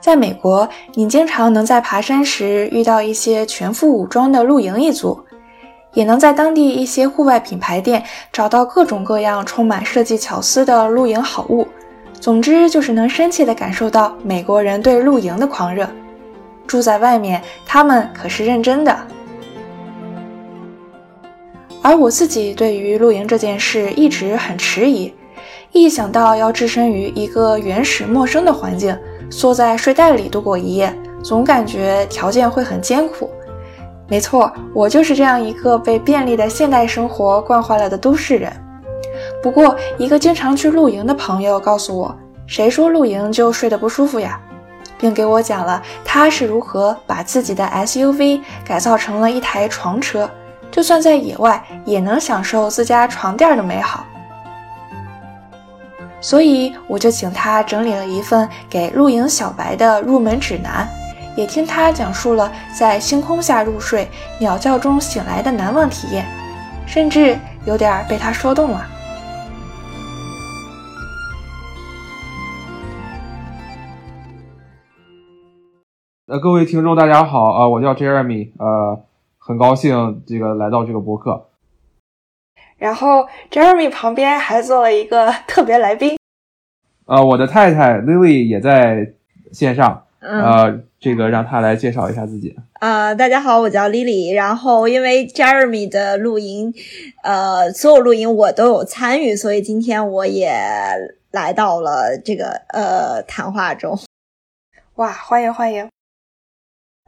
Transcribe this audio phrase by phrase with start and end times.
[0.00, 5.18] 在美国，你经常能在爬山时遇到一些全副武装的露营一族，
[5.94, 11.66] 也能在当地一些户外品牌店找到各种各样充满设计巧思的露营好物。
[12.20, 15.88] 总之，就是能深切地感受到美国人对露营的狂热。
[16.66, 18.96] 住在外面，他们可是认真的。
[21.82, 25.12] 而我自己对于露营这件事一直很迟疑，
[25.72, 28.96] 一想到要置身于一个原始陌生的环境，
[29.30, 33.30] 缩在睡袋里度过一夜，总感觉条件会很艰苦。
[34.08, 38.52] 没错，我就是这样一个被便利的现代生活惯坏了的都市人。
[39.42, 44.40] 不过，一个经常去露营的朋友告诉我，谁说露营就睡得不舒服呀？
[44.98, 50.30] 并给我讲了他是如何把自己的 SUV 改造成了一台床车，
[50.70, 54.06] 就算在野外也能享受自家床垫的美好。
[56.20, 60.88] 所以我就请他整理了一份给露营小白的入门指南，
[61.36, 64.08] 也听他讲述了在星空下入睡、
[64.40, 66.26] 鸟叫中醒来的难忘体验，
[66.86, 68.86] 甚至有点被他说动了。
[76.26, 79.00] 呃，各位听众，大家好啊，我叫 Jeremy，呃，
[79.38, 81.45] 很高兴这个来到这个博客。
[82.78, 86.18] 然后 Jeremy 旁边还坐了一个特别来宾，
[87.06, 89.12] 呃，我的太太 Lily 也在
[89.52, 92.54] 线上，呃，这个让她来介绍一下自己。
[92.74, 94.34] 啊，大家好，我叫 Lily。
[94.34, 96.74] 然后因为 Jeremy 的露营，
[97.22, 100.52] 呃，所有露营我都有参与，所以今天我也
[101.30, 103.98] 来到了这个呃谈话中。
[104.96, 105.88] 哇，欢迎欢迎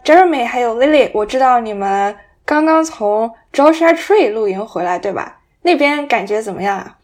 [0.02, 2.16] ！Jeremy 还有 Lily，我知道你们
[2.46, 5.37] 刚刚从 Joshua Tree 露营回来，对吧？
[5.62, 6.98] 那边感觉怎么样啊？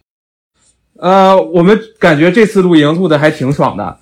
[0.96, 3.98] 呃，我们感觉这次露营露的还挺爽的。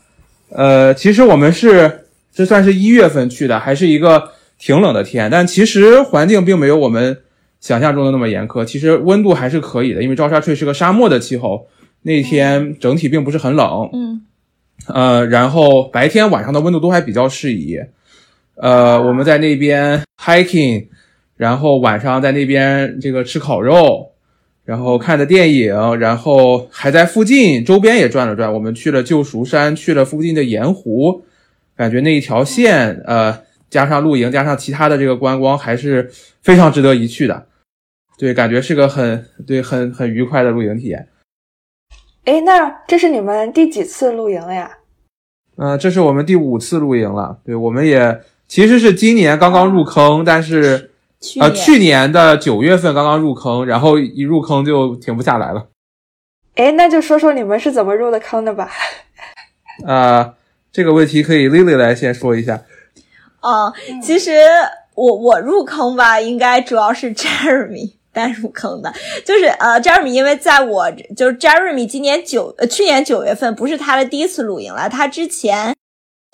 [0.51, 7.19] 呃，其实我们是这算是一月份去的，还是一个挺冷的天，但其实环境并没有我们
[7.61, 11.67] 想象中的那么严苛，其实温度还是可以的，因为 Joshua Tree 是个沙漠的气候，
[12.03, 13.89] 那天整体并不是很冷。
[13.93, 14.27] 嗯。
[14.89, 17.79] 呃，然后白天晚上的温度都还比较适宜。
[18.57, 20.89] 呃，我们在那边 hiking，
[21.37, 24.12] 然后晚上在那边这个吃烤肉，
[24.65, 28.53] 然后看的电影，然后还在附近周边也转了转。
[28.53, 31.25] 我们去了旧赎山，去了附近的盐湖，
[31.77, 36.11] 感觉那一条线，呃，加上露营，加上其他的这个观光，还是
[36.43, 37.47] 非常值得一去的。
[38.19, 41.09] 对，感觉是个很对很很愉快的露营体验。
[42.25, 44.71] 哎，那这是你们第几次露营了呀？
[45.57, 47.39] 嗯，这是我们第五次露营了。
[47.45, 48.21] 对，我们也。
[48.49, 50.91] 其实是今年刚刚入坑，但是
[51.41, 55.69] 呃，去年的九月份刚刚入坑，然后一入坑就停不下来了。
[56.57, 58.71] 哎，那就说说你们是怎么入的坑的吧。
[59.87, 60.35] 啊，
[60.73, 62.63] 这个问题可以 Lily 来先说一下。
[63.41, 63.73] 嗯，
[64.03, 64.33] 其实
[64.95, 68.93] 我我入坑吧，应该主要是 Jeremy 带入坑的，
[69.25, 75.75] 就是呃，Jeremy 因为在我就是 Jeremy 今年九呃去年九月份不是他的第一次露营了，他之前。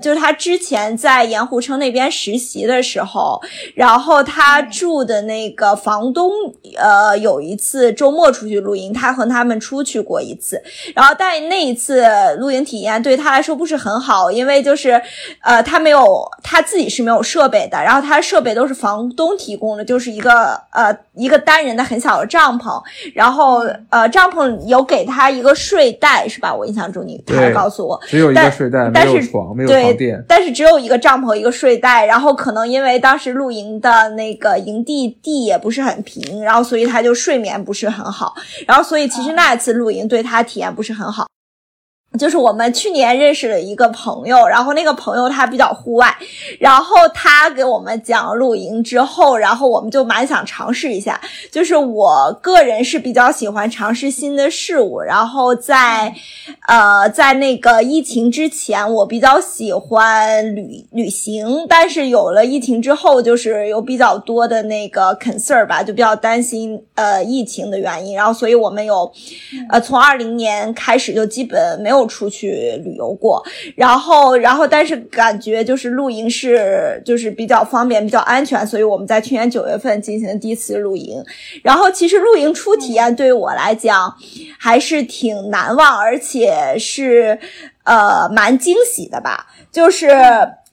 [0.02, 3.40] 就是他之前在盐湖城那边实习的时候，
[3.74, 6.30] 然后他住的那个房东，
[6.76, 10.62] 呃，有一次周末出去露营，他和他们出去过一次，
[10.94, 12.06] 然后但那一次
[12.38, 15.02] 露营体验对他来说不是很好，因为就是，
[15.42, 22.80] 呃，他没有他自己是没有设备的，然后他设备都是房东提供的，就是一个呃一个单人的很小的帐篷，
[23.14, 26.54] 然后呃帐篷有给他一个睡袋是吧？
[26.54, 29.87] 我印象中你他告诉我只有一个睡袋，没有床，没有。
[30.28, 38.34] 但是只有一个帐篷，一个睡袋，然后可能因为当时露营的那个营地地也不是很平，然后所以他就睡眠不是很好，
[38.66, 41.26] 然后所以其实那一次露营对他体验不是很好。
[42.18, 46.12] 就是我们去年认识了一个朋友，然后那个朋友他比较户外，
[46.58, 51.20] 然后他给我们讲露营之后，然后我们就蛮想尝试一下。
[51.52, 56.12] 就是我个人是比较喜欢尝试新的事物，然后在
[56.66, 69.08] 呃在那个疫情之前，我比较喜欢旅旅行，但是有了疫情之后，就是有比较多的那个 concern 吧，就比较担心呃疫情的原因，然后所以我们有
[69.70, 72.07] 呃从二零年开始就基本没有。
[72.08, 73.44] 出去旅游过，
[73.76, 81.22] 然后，然后，但是感觉就是露营是就是比较方便、比较安全，所以我们在去年九月份进行第一次露营。
[81.62, 84.12] 然后，其实露营初体验对于我来讲
[84.58, 87.38] 还是挺难忘，而且是
[87.84, 89.46] 呃蛮惊喜的吧。
[89.70, 90.08] 就是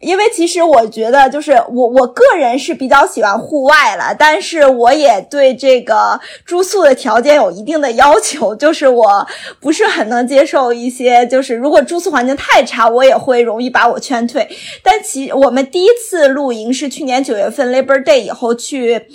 [0.06, 9.28] 因为其实我觉得，就是我我个人是比较喜欢户外了，但是我也对这个住宿的条件有一定的要求，就是我
[9.60, 14.48] 不是很能接受一些，就是如果住宿环境太差，我也会容易把我劝退。
[14.84, 19.08] 但其我们第一次露营是去年九月份 Labor Day 以后去，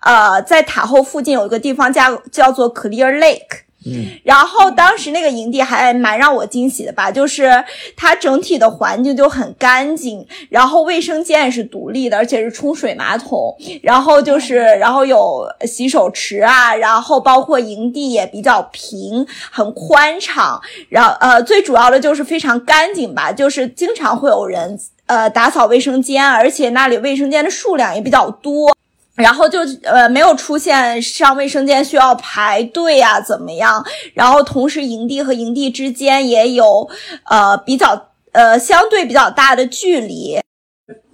[0.00, 3.65] 呃，在塔后附近有一个地方叫叫做 Clear Lake。
[3.88, 7.64] 嗯，然后当时那个营地还蛮让我惊喜的吧，就是
[7.96, 28.75] 它整体的环境就很干净，然后卫生间也是独立的，而且是冲水马桶，然后就是然后有洗手池啊，然后包括营地也比较平，很宽敞，然后呃最主要的就是非常干净吧，就是经常会有人呃打扫卫生间，而且那里卫生间的数量也比较多。
[29.16, 33.84] 然后就呃没有出现上卫生间需要排队啊怎么样？
[34.14, 36.88] 然后同时营地和营地之间也有
[37.24, 40.38] 呃比较呃相对比较大的距离，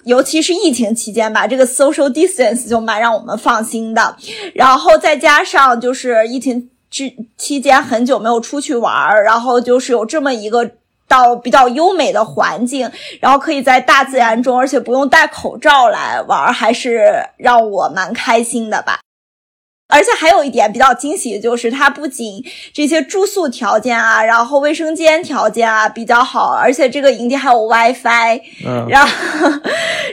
[0.05, 4.17] 尤其是疫情期间吧，这个 social distance 就蛮让我们放心的。
[4.55, 10.73] 然后再加上就是疫情之期间很久没有出去玩儿，然后就是有这么一个。
[11.13, 18.99] 到比较优美的环境，然后可以在大自然中，而且不用戴口罩来玩，还是让我蛮开心的吧。
[19.93, 22.43] 而且还有一点比较惊喜的就是，它不仅
[22.73, 29.11] 这些住宿条件啊，然后卫生间条件啊比较好，而且这个营地还有 WiFi，嗯，然后，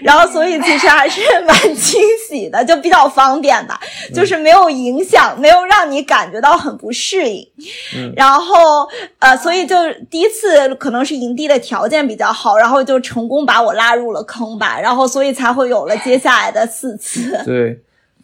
[0.01, 3.79] 然后所以其实还是蛮惊喜的，就比较方便吧，
[4.13, 7.47] 就是没有影响，没有让你感觉到很不适应。
[7.95, 8.87] 嗯，然后
[9.19, 9.75] 呃，所以就
[10.09, 17.41] 第一次可能是营地的条件比较好，然后就成功把我拉入了坑吧，然后所以才会有了接下来的四次。
[17.45, 17.79] 对。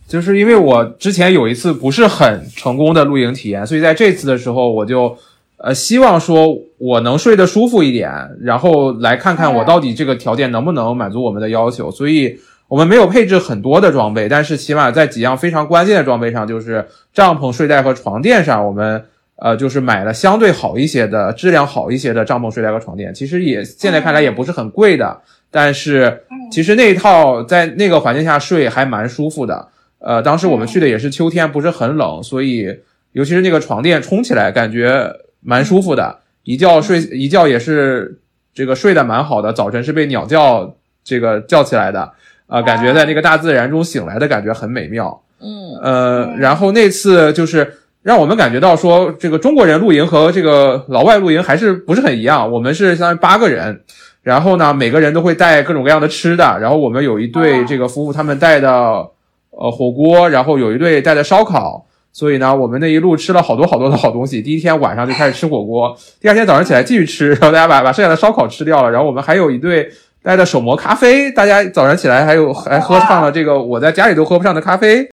[0.07, 5.17] 就是因为我之前有一次不是很成功的露营体验，所以在这次的时候，我就
[5.57, 8.11] 呃希望说我能睡得舒服一点，
[8.41, 11.89] 然后来看看我到底这个条件能不能满足我们的要求。
[11.89, 19.03] 所以我们没有配置很多的装备，但是起码在几样非常关键的装备上，就是帐篷、睡袋和床垫上，我们
[19.37, 23.11] 呃就是买了相对好一些的、质量好一些的帐篷、睡袋和床垫。
[23.11, 25.19] 其实也现在看来也不是很贵的，
[25.49, 26.21] 但是
[26.51, 29.69] 其实那一套在那个环境下睡还蛮舒服的。
[30.05, 32.67] 呃，当时我们去的也是秋天，不是很冷，所以
[33.13, 35.11] 尤其是那个床垫冲起来感觉
[35.41, 38.19] 蛮舒服的，一觉睡一觉也是
[38.53, 42.11] 这个睡得蛮好的，早晨是被鸟叫这个叫起来的，
[42.45, 45.23] 啊，感觉在那个大自然中醒来的感觉很美妙。
[45.41, 47.73] 嗯，呃，然后那次就是
[48.03, 52.51] 让我们感觉到说，这个中国人露营和这个老外露营还是不是很一样。
[52.51, 53.81] 我们是相当于八个人，
[54.21, 59.09] 然后呢，每个人都会带各种各样的吃的，然后我们有一对这个夫妇，他们带的。
[59.57, 64.41] 呃，火锅，然后有一对带着烧烤，所以呢，我们那一路吃了好多好多的好东西。
[64.41, 68.91] 第一天晚上就开始吃火锅，第二天早上起来继续吃，然后大家把把剩下的烧烤吃掉了。
[68.91, 69.89] 然后我们还有一对
[70.21, 75.09] 带着手磨咖啡，大家早上起来还有还喝上了这个我在家里都喝不上的咖啡。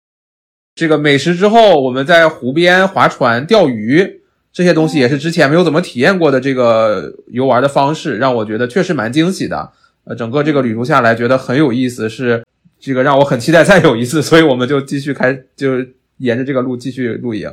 [0.75, 4.21] 这个美食之后，我们在湖边划船、钓鱼，
[4.53, 9.71] 这些东西也是之前没有怎么体验过的这个游玩的方式，让我觉得确实蛮惊喜的。
[10.05, 12.45] 呃，整个这个旅途下来觉得很有意思，是。
[12.87, 15.73] 这个让我很期待再有一次，所以我们就继续开，就
[16.19, 17.51] 沿着这个路继续露营。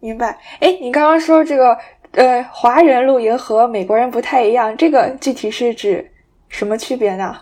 [0.00, 0.36] 明白？
[0.58, 1.78] 哎，你刚刚说这个，
[2.10, 6.10] 呃，华人露营和美国人不太一样，这个具体是指
[6.48, 7.36] 什么区别呢？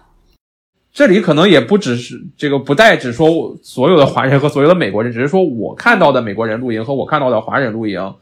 [0.92, 8.14] 这里可能也不只是这个，不代指说所有的华人和所有的美国人，只是说我看到的美国人露营和我看到的华人露营，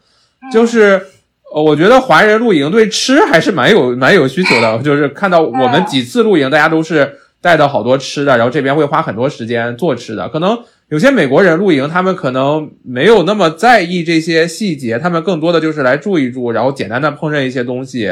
[0.53, 1.05] 就是
[1.53, 7.19] 呃，我觉得华人露营对吃还是蛮有蛮有需求的，就是看到我们几次露营，大家都是。
[7.41, 10.27] 带到好多吃的，然后这边会花很多时间做吃的。
[10.29, 10.57] 可能
[10.89, 18.11] 有些美国人露营，他们可能没有那么在意这些细节，他们更多的就是来住一住，然后简单的烹饪一些东西。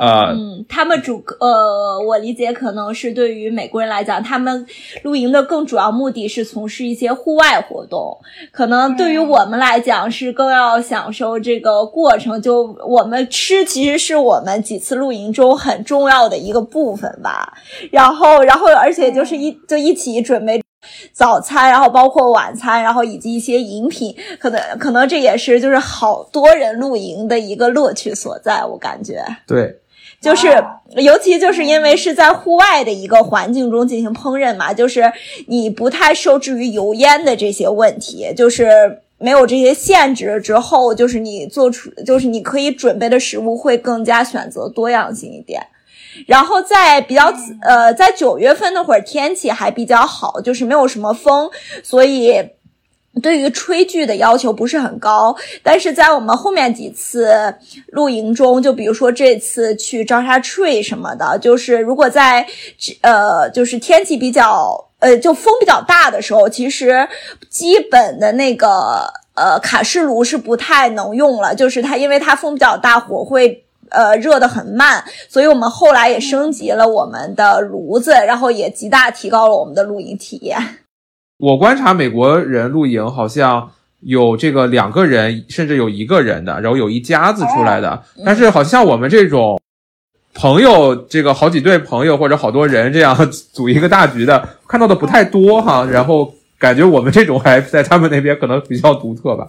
[0.00, 4.66] 呃，嗯，他们主呃，我理解可能是对于美国人来讲，他们
[5.02, 8.18] 露营的更主要目的是从事一些户外活动。
[8.50, 12.40] 可能对于我们来讲，是更要享受这个过程。
[12.40, 17.52] 就我们吃，其实是我们几次露营中很重要的一个部分吧。
[17.90, 20.60] 然后，然后，而且就是一就一起准备
[21.12, 24.14] 早餐，然后包括晚餐，然后以及一些饮品。
[24.38, 28.64] 可能可能这也是就是好多人露营的一个乐趣所在。
[28.64, 29.80] 我感觉对。
[30.20, 30.48] 就是，
[30.96, 35.12] 尤其就是因为是在户外的一个环境中进行烹饪嘛，就是
[35.48, 45.60] 你不太受制于油烟的这些问题，就是没有这些限制之后，就是你做出，就是你可以准备的食物会更加选择多样性一点。
[46.26, 51.50] 然后在比较呃，在九月份那会儿天气还比较好，就是没有什么风，
[51.82, 52.50] 所以。
[53.22, 57.54] 对于炊具的要求不是很高，但是在我们后面几次
[57.92, 62.44] 露营中，就比如说这次去招沙 tree 什么的，就是如果在
[63.02, 67.08] 呃，就是天气比较呃，就风比较大的时候，其实
[67.48, 69.06] 基本的那个
[69.36, 73.63] 呃卡式炉是不太能用了，就是它因为它风比较大，火会
[73.94, 80.58] 呃热的很慢，所以我们后来也升级了我们的炉子，然后也极大提高了我们的露营体验。
[81.38, 83.70] 我观察美国人露营，好像
[84.00, 88.02] 有这个两个人，甚至有一个人的，然后有一家子出来的。
[88.24, 89.60] 但是好像我们这种
[90.34, 95.84] 朋友，这个好几对朋友或者好多人这样组一个大局的，看到的不太多哈。
[95.84, 99.48] 然后感觉我们这种还在他们那边可能比较独特吧。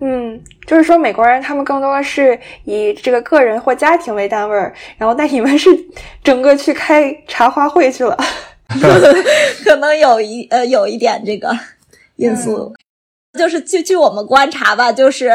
[0.00, 5.68] 嗯，就是说美国人他们更多的是以这个个人或家庭为单位儿，然后但你们是
[6.24, 8.16] 整个去开茶话会去了。
[9.64, 11.54] 可能有一呃有一点这个
[12.16, 12.72] 因素，
[13.38, 15.30] 就是据据我们观察吧，就是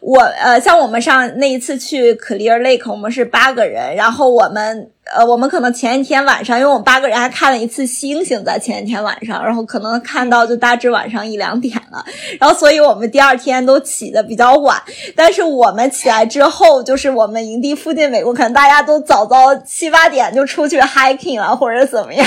[0.00, 4.90] 我呃像我们上那一次去 Clear Lake，我们是八个人，然后我们。
[5.12, 12.04] 呃，我们可能前一天晚上，因为我们八个人还看了一次星星，在前一天晚上，然后可能看到就大致晚上一两点了，
[12.38, 14.80] 然后所以我们第二天都起的比较晚。
[15.16, 22.26] 但是我们起来之后，就是我们营地附近，美国可能大家都早早七八点就出去 hiking 了，或者怎么样，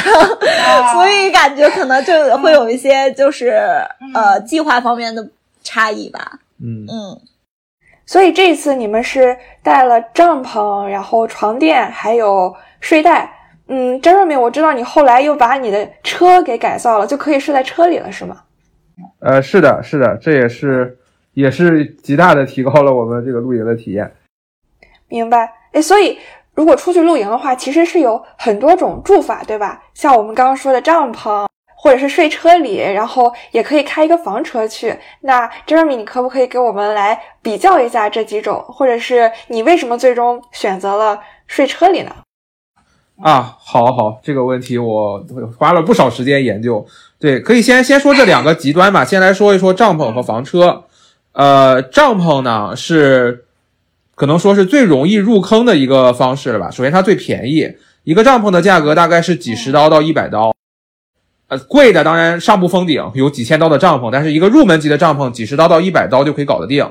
[0.93, 3.51] 所以感觉可能就会有一些就是
[4.13, 5.25] 呃计划方面的
[5.63, 6.39] 差异吧。
[6.61, 7.19] 嗯嗯。
[8.05, 12.53] 所以这次你们是带了帐篷，然后床垫，还有。
[12.83, 13.33] 睡袋，
[13.67, 18.41] 嗯，Jeremy，我知道你后来又把你的车给改造了，就可以睡在车里了，是吗？
[19.19, 20.98] 呃，是的，是的，这也是
[21.31, 24.12] 也是极大的提高了我们这个露营的体验。
[25.07, 26.19] 明白，哎，所以
[26.53, 29.81] 如果出去露营的话，其实是有很多种住法，对吧？
[29.93, 31.48] 像我们刚刚说的帐篷，
[31.83, 34.97] 或者是睡车里，然后也可以开一个房车去。
[35.19, 42.15] 那 Jeremy，你可不可以给我们来比较一下这几种，或者是你为什么最终选择了睡车里呢？
[43.21, 45.21] 啊，好好，这个问题我
[45.57, 46.85] 花了不少时间研究。
[47.19, 49.03] 对，可以先先说这两个极端吧。
[49.03, 50.85] 先来说一说帐篷和房车。
[51.33, 53.43] 呃，帐篷呢是
[54.15, 56.71] 可能说是最容易入坑的一个方式了吧。
[56.71, 57.75] 首先它最便宜，
[58.05, 60.53] 一个帐篷的价格大概是几十刀到一百刀。
[61.47, 66.88] 呃，贵的当然上不封顶，有几千刀的帐篷，但是一个入门级的帐篷几十刀到一百刀就可以搞得定。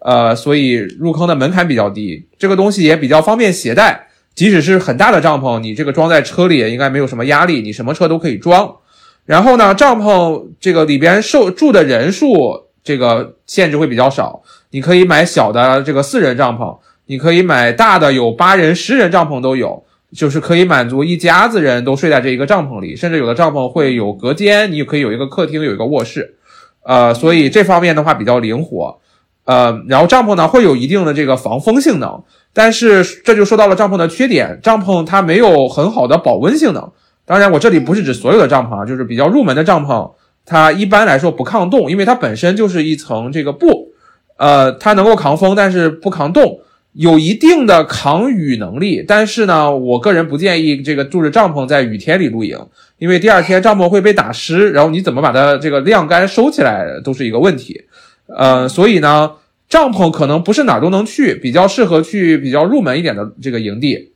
[0.00, 4.06] 呃，所以入坑的门槛比较低，这个东西也比较方便携带。
[4.34, 8.76] 即使是很大的帐篷，你这个装在车里也应该没有什么压力，你什么车都可以装。
[9.24, 19.82] 然后呢，帐篷这个里边受住的人数这个限制会比较少，你可以买小的这个四人帐篷，你可以买大的有八人、十人帐篷都有，
[20.16, 26.36] 就是可以满足一家子人都睡在这一个帐篷里，甚至有的帐篷会有隔间，你可以有一个客厅，有一个卧室，
[26.84, 28.98] 呃，所以这方面的话比较灵活。
[29.44, 36.90] 呃，然后帐篷呢会有一定的这个防风性能，但是这就说到了帐篷的缺点，帐篷它没有很好的保温性能。
[37.24, 40.12] 当然，我这里不是指所有的帐篷啊，就是比较入门的帐篷，
[40.44, 43.92] 它一般来说不抗冻，因为它本身就是一层这个布，
[44.36, 46.60] 呃，它能够扛风，但是不抗冻，
[46.96, 49.04] 有一定的抗雨能力。
[49.06, 52.58] 但是呢，我个人不建议这个住着帐篷在雨天里露营，
[52.98, 57.82] 因为第二天帐篷会被打湿，然后你怎么把它这个晾干收起来都是一个问题。
[58.26, 59.32] 呃，所以呢，
[59.68, 64.12] 帐篷可能不是哪儿都能去，比较适合去比较入门一点的这个营地，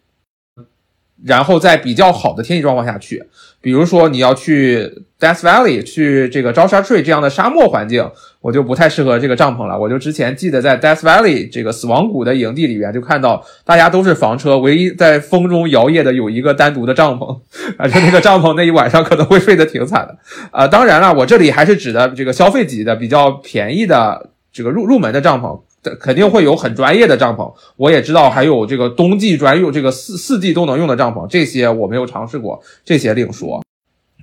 [1.25, 3.23] 然后在比较好的天气状况下去，
[3.61, 8.11] 比如说你要去 Death Valley，去这个 Joshua tree 这样的沙漠环境，
[8.41, 9.79] 我就不太适合这个帐篷了。
[9.79, 17.39] 我就之前记得在 Death Valley 这个死亡谷的营地里边，就看到大家都是房车，唯一在风中摇曳的有一个单独的帐篷，
[17.77, 20.17] 而且那个帐篷那一晚上可能会睡得挺惨的。
[20.53, 25.61] 呃，当然了，我这里还是指的这个消费级的比较便宜的这个入入门的帐篷，
[26.01, 27.53] 肯定会有很专业的帐篷。
[27.77, 33.65] 我也知道还有这个冬季专用，这个四四季都能用的帐篷，这些我没有尝试过，这些另说。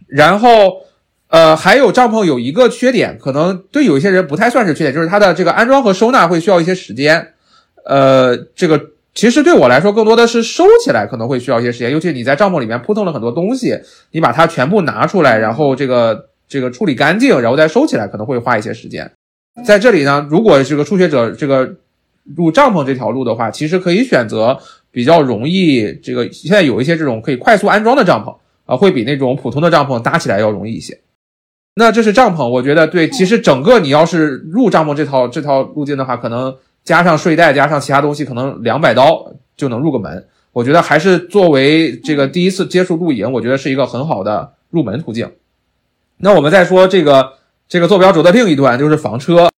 [0.07, 0.81] 然后。
[1.29, 7.33] 呃，还有帐篷有一个缺点，可能对有一些人不太算是缺点，就是它的这个安装和收纳会需要一些时间。
[7.83, 8.81] 呃，这个
[9.13, 13.77] 其实对我来说，更多的是收起来可能会需要一些时间，尤其你在帐篷里面扑腾了很多东西，
[14.11, 19.11] 你把它全部拿出来，然后这个这个处理干净，然后再收起来，可能会花一些时间。
[19.65, 21.75] 在这里呢，如果这个初学者这个
[22.35, 24.57] 入帐篷这条路的话，其实可以选择
[24.91, 28.35] 比较容易，这个现在有一些这种可以快速安装的帐篷
[28.65, 30.99] 啊，会比那种普通的帐篷搭起来要容易一些。
[31.75, 33.07] 那这是帐篷，我觉得对。
[33.09, 40.25] 其实整个你要是入帐篷这套这套路径的话，可能加上睡袋，加上其他东西，可能两百刀就能入个门。
[40.53, 45.31] 我觉得还是作为这个第一次接触露营，我觉得是一个很好的入门途径。
[46.17, 47.33] 那我们再说这个
[47.67, 49.49] 这个坐标轴的另一端就是房车。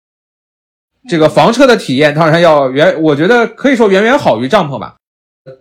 [1.08, 4.96] 这个房车的体验当然要远，我觉得可以说远远好于帐篷吧。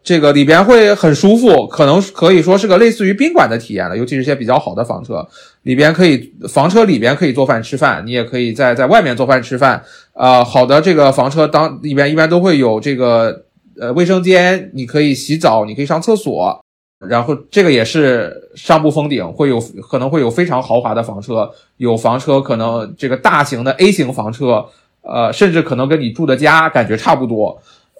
[0.03, 3.97] 这个里边会很舒服，可能可以说是个类似于宾馆的体验了。
[3.97, 5.25] 尤其是些比较好的房车，
[5.61, 9.81] 里边可以房车里边可以做饭吃饭，你也可以在在外面做饭吃饭。
[10.11, 13.45] 呃，好的这个房车当里边一般都会有这个
[13.79, 16.61] 呃卫生间，你可以洗澡，你可以上厕所。
[16.99, 24.65] 然后这个也是上不封顶，会有可能会有非常豪华的房车，有房车可能这个大型的 A 型房车。
[25.09, 27.57] 呃，甚至可能跟你住的家感觉差不多，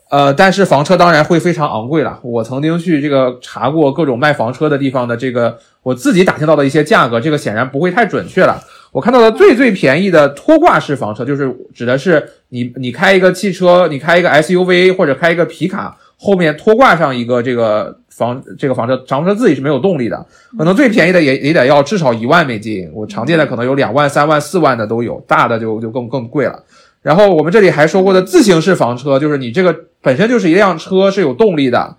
[0.10, 2.20] 呃，但是房车当然会非常昂贵了。
[2.22, 8.62] 我曾经去这个查过各种卖房车的地方的这个，我自己打听到的一些价格，这个显然不会太准确了。
[8.92, 20.26] 我看到的最最便宜的拖挂式房车，就是指的是你你开一个汽车，你开一个 SUV 或者开一个皮卡，后面拖挂上一个这个房这个房车，房车自己是没有动力的，
[20.58, 22.90] 可能最便宜的也也得要至少一万美金。
[22.94, 26.64] 我常见的可能有两万、三万、四万的都有，大的就就更更贵了。
[27.04, 31.96] 然后我们这里还说过的自行式房车，就是你这个本身就是一辆车是有动力的，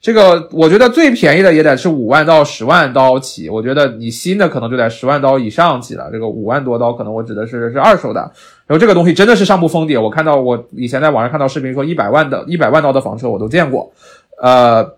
[0.00, 8.20] 这个我觉得最便宜的也得是五万到十万刀起，我觉得你新的可能就得十万刀以上起了，这个五万多刀可能我指的是是二手的。
[8.66, 13.92] 然后这个东西真的是上不封顶，我看到我以前在网上看到视频说一百万的一百万刀的房车我都见过，
[14.40, 14.94] 呃，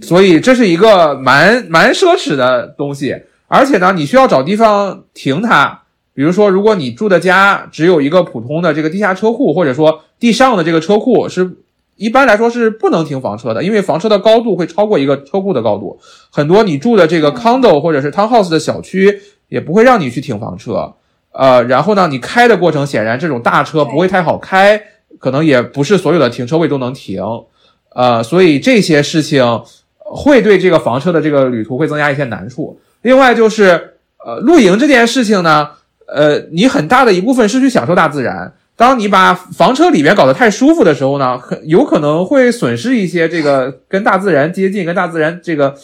[0.00, 3.16] 所以这是一个蛮蛮奢侈的东西，
[3.48, 5.82] 而且呢，你需要找地方停它。
[6.12, 11.56] 比如说，如果你住的家只有一个普通的这个地下车库，或者说地上的这个车库，是
[12.00, 16.00] 一般来说是不能停房车的，因为房车的高度会超过一个车库的高度。
[16.30, 20.94] 很多你住的这个 condo 或者是 townhouse 的小区也不会让你去停房车。
[21.32, 24.82] 呃，然后呢，你开的过程显然这种大车不会太好开，
[25.18, 27.22] 可能也不是所有的停车位都能停。
[27.94, 29.44] 呃，所以这些事情
[29.98, 32.80] 会对这个房车的这个旅途会增加一些难处。
[33.02, 35.68] 另外就是，呃，露营这件事情呢。
[36.12, 38.52] 呃，你很大的一部分是去享受大自然。
[38.80, 45.74] 当你把房车里面搞得太舒服的时候呢，很有可能会损失一些这个跟大自然接近、跟大自然这个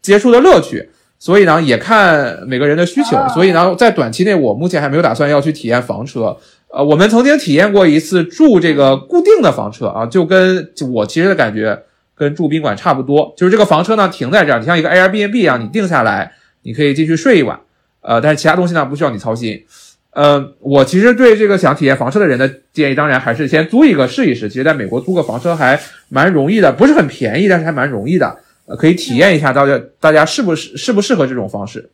[0.00, 0.90] 接触的乐趣。
[1.18, 3.18] 所以呢，也看每个人的需求。
[3.34, 6.36] 所以呢，在短期内，我目前还没有打算要去体验房车。
[6.68, 11.76] 呃，我们曾经体验过一次住这个固定的房车啊，就跟我其实的感觉
[12.14, 13.34] 跟住宾馆差不多。
[13.36, 16.30] 就是这个房车呢停在这儿，你像一个 Airbnb 一样，你定下来，
[16.62, 17.58] 你可以进去睡一晚。
[18.02, 19.64] 呃，但是其他东西呢不需要你操心。
[20.12, 24.48] 呃，我其实对这个想体验房车的人的建议，当然还是先租一个试一试。
[24.48, 28.38] 其实在美国租个房车还蛮容易的，不是很便宜，但是还蛮容易的。
[28.66, 31.90] 呃，可以体验一下，大家大家适不适适不适合这种方式？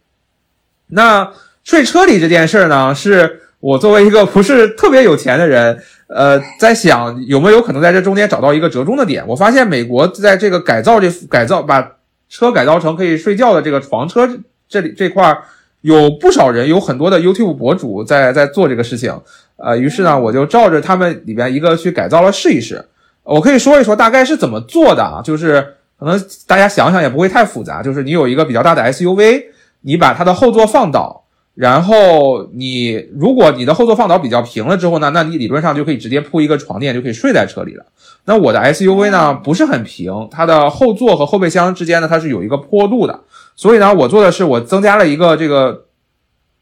[0.89, 1.31] 那
[1.63, 9.23] 睡车里这件事儿呢，是我作为一个不是特别有钱的人，呃，在想有没有可能在这中间找到一个折中的点。
[9.29, 11.93] 我发现美国在这个改造这改造把
[12.31, 14.27] 车改造成可以睡觉的这个房车
[14.67, 15.43] 这里这块儿。
[15.87, 19.17] 有不少人，有很多的 YouTube 博主在在做这个事情，
[19.57, 22.85] 呃，于是呢，我就照着他们里边一个去改造了试一试。
[23.23, 25.65] 我可以说一说大概是怎么做的啊，就是
[25.97, 29.45] 可能大家想想也不会太复杂，就是你有一个比较大的 SUV，
[29.83, 31.23] 你把它的后座放倒，
[31.55, 37.87] 然后你如果你的后座放倒比较平了之后呢，那你理论上就可以直接铺一个床垫就可以睡在车里了。
[38.25, 43.21] 那我的 SUV 呢不是很平，它的后座和后备箱之间呢它是有一个坡度的。
[43.57, 45.87] 所以呢，我做的是我增加了一个这个，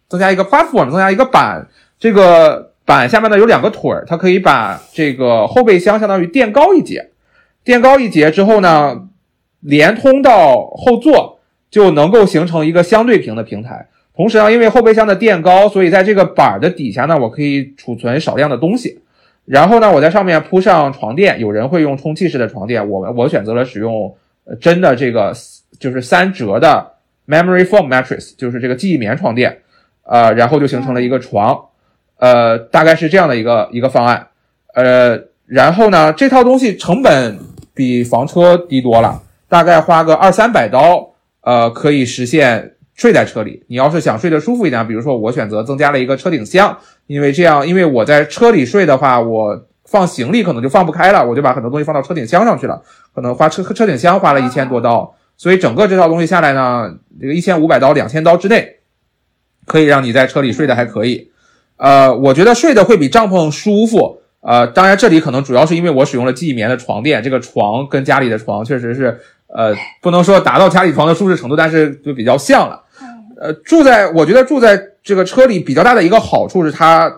[0.09, 1.67] 增加一个 platform，增加一个板。
[1.99, 7.11] 这个板下面呢有两个腿儿，它可以把这个后备箱相当于垫高一截，
[7.65, 9.09] 垫高一截之后呢，
[9.59, 13.89] 连通到后座就能够形成一个相对平的平台。
[14.15, 19.01] 同时呢，因为后备箱的垫高，所以在这个板的底下呢，我可以储存少量的东西。
[19.47, 24.15] 然后呢，我在上面铺上床垫，有人会用充气式的床垫，我我选择了使用
[24.61, 25.35] 真的这个。
[25.79, 26.93] 就是三折的
[27.27, 29.63] memory foam mattress，就是这个记忆棉床垫，
[30.05, 31.59] 呃，然后就形成了一个床，
[32.19, 34.29] 呃，大概是这样的一个一个方案，
[34.75, 37.39] 呃，然后呢，这套东西成本
[37.75, 43.65] 比房车低多了，大概花个二三百刀，呃，可以实现睡在车里。
[43.69, 52.83] 你要是想睡得舒服一点，比如说我选择增加了一个车顶箱，因为这样，因为我在车里睡的话，我放行李可能就放不开了，我就把很多东西放到车顶箱上去了，
[53.15, 55.15] 可能花车车顶箱花了一千多刀。
[55.37, 58.77] 所以整个这套东西下来呢，这个一千五百刀、两千刀之内，
[59.67, 61.31] 可以让你在车里睡得还可以。
[61.77, 64.21] 呃，我觉得睡的会比帐篷舒服。
[64.41, 69.19] 呃，当然这里可能主要是因为我使用了记忆棉的床垫，这个床跟家里的床确实是，
[69.49, 72.83] 呃，不能说达到家里床的舒适程度，但是就比较像了。
[73.41, 77.13] 呃，住在我觉得住在这个车里比较大的一个好处是它，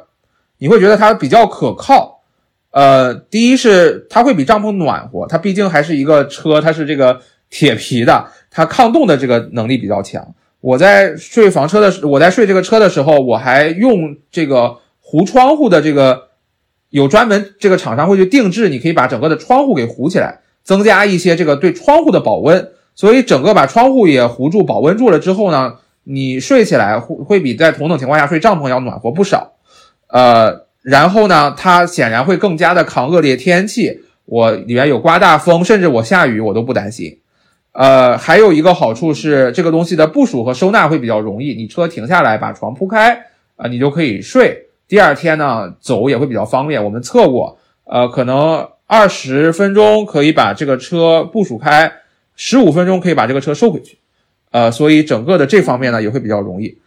[0.59, 2.23] 你会觉得它比较可靠。
[2.71, 7.21] 呃，第一是它会比帐篷暖和，它毕竟还是一个车，它是这个。
[7.57, 10.23] 铁皮的，它抗冻的这个能力比较强。
[10.61, 16.29] 我在睡房车的时，我在睡这个车的时候，我还用这个糊窗户的这个，
[16.91, 22.73] 有专门这个厂商会去定制，你可以把整个的窗户给糊起来，增加一些这个对窗户的保温。
[22.95, 29.55] 所以整个把窗户也糊住、保温住了之后呢，你睡起来会会比在同等情况下睡帐篷要暖和不少。
[30.09, 34.03] 呃，然后呢，它显然会更加的抗恶劣天气。
[34.27, 37.19] 我里面有刮大风，甚至我下雨我都不担心。
[37.79, 41.55] 呃，还有一个好处是，这个东西的部署和收纳会比较容易。
[41.55, 43.23] 你车停下来，把床铺开，
[43.57, 44.69] 啊，你就可以睡。
[44.89, 46.83] 第二天呢，走也会比较方便。
[46.83, 51.93] 我们测过，呃，可能二十分钟可以把这个车部署开，
[52.35, 53.99] 十五分钟可以把这个车收回去。
[54.53, 56.79] 呃，所以整个的这方面呢也会比较容易。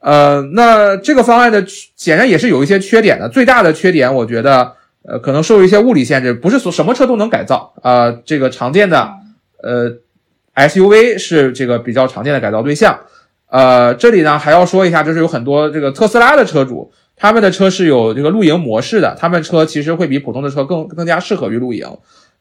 [0.00, 1.64] 呃，那这个方案的
[1.96, 3.26] 显然也是有一些缺点的。
[3.30, 4.74] 最大的缺点，我觉得，
[5.08, 7.72] 呃，可能受一些物理限制，不是说什么车都能改造。
[7.80, 9.10] 啊，这个常见的，
[9.62, 10.03] 呃。
[10.54, 12.98] SUV 是这个比较常见的改造对象，
[13.48, 21.86] 呃，这里呢还要说一下，就是有很多这个特斯拉的车主，他们的车是有这个露营模式的，他们车其实会比普通的车更更加适合于露营，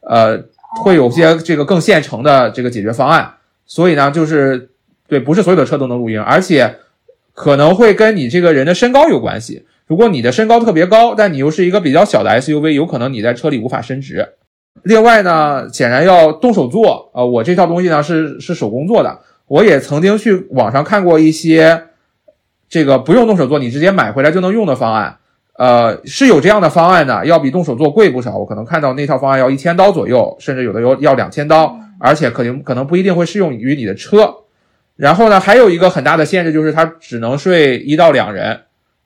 [0.01, 0.39] 呃，
[0.83, 3.33] 会有些这个更现成的这个解决方案，
[3.65, 4.69] 所以呢，就是
[5.07, 6.75] 对，不是所有的车都能露营，而且
[7.33, 14.27] 可能会跟你这个人的身高有关系，如果你的身高特别高，但你又是一个比较小的 SUV，有可能你在车里无法伸直。
[14.81, 17.23] 另外呢，显然要动手做啊！
[17.23, 19.19] 我这套东西呢是是手工做的。
[19.47, 21.83] 我也曾经去网上看过一些
[22.67, 25.17] 这个不用动手做，你直接买回来就能用的方案。
[25.57, 28.37] 呃，是有这样的方案的，要比动手做贵不少。
[28.37, 34.35] 我可能看到那套方案要一千刀左右，甚至有的有要两千刀，而且可能可能不一定会适用于你的车。
[34.95, 38.61] 然后呢，还有一个很大的限制就是它只能睡一到两人。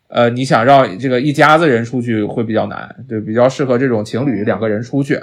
[0.07, 5.19] 呃，你想让这个一家子人出去会比较难，对，比较适合这种情侣两个人出去。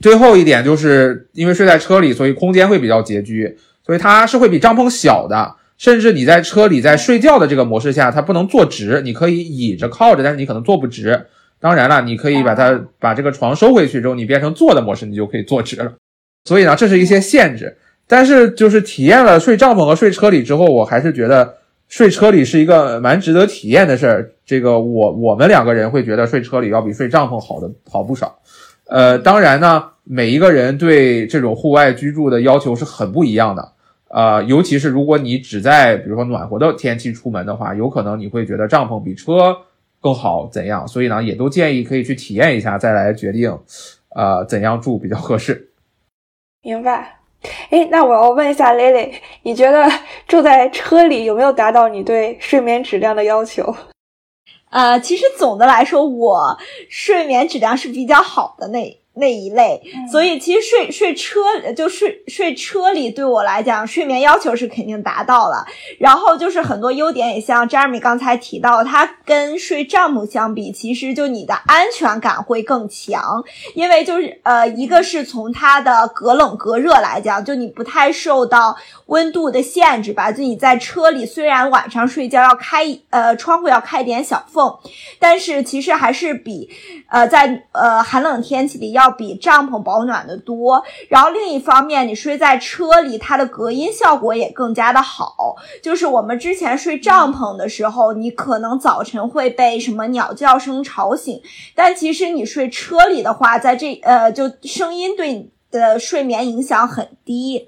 [0.00, 5.56] 最后一点就是因为睡在车里，所以空间会比较拮据，所以它是会比帐篷小的。
[5.76, 11.18] 甚至你在车里在睡觉的这个模式下，它不能坐直，你可以倚着靠着，但是你可能坐不直。
[11.58, 15.92] 当然了，你可以把它把这个床收回去之后，你变成坐的模式，你就可以坐直了。
[16.44, 17.76] 所以呢，这是一些限制。
[18.06, 21.54] 但是就是体验了睡帐篷和睡车里之后，我还是觉得
[21.88, 24.30] 睡车里是一个蛮值得体验的事儿。
[24.44, 28.39] 这个我我们两个人会觉得睡车里要比睡帐篷好的好不少。
[28.90, 33.72] 呃，当然呢，每一个人对这种户外居住的要求是很不一样的，
[34.08, 39.56] 呃，尤其是如果你只在比如说暖和的天气出门的话，有可能你会觉得帐篷比车
[40.00, 40.88] 更好怎样？
[40.88, 43.56] 所以呢，也都建议可以去体验一下，再来决定，
[44.16, 45.70] 呃，怎样住比较合适。
[46.62, 47.16] 明白。
[47.70, 49.12] 哎，那我要问一下 Lily，
[49.44, 49.88] 你觉得
[50.26, 53.74] 住在车里有没有达到你对睡眠质量的要求？
[54.70, 59.00] 呃，其实总的来说，我睡眠质量是比较好的那。
[59.14, 61.40] 那一类，所以其实睡睡车
[61.76, 65.66] 就睡睡车里对我来讲，睡眠要求是肯定达到了。
[65.98, 73.44] 然后就是很多优点，也像 Jeremy 刚才提到，它跟睡帐篷相比，其实就你的安全感会更强，
[73.74, 78.74] 因为就是呃，一个是从它的隔冷隔热来讲，就你不太受到
[79.06, 80.32] 温度的限制吧。
[80.32, 84.72] 就你在车里，虽然晚上睡觉要开呃窗户要开点小缝，
[85.18, 86.70] 但是其实还是比
[87.08, 89.09] 呃在呃寒冷天气里要。
[89.10, 95.56] 要比帐篷保暖的多，然后另一方面，你睡在车里，它的隔音效果也更加的好。
[95.82, 101.42] 就是我们之前睡帐篷的时候，你可能早晨会被什么鸟叫声吵醒，
[101.74, 107.66] 但其实你睡车里的话，在这呃，就声音对你的睡眠影响很低。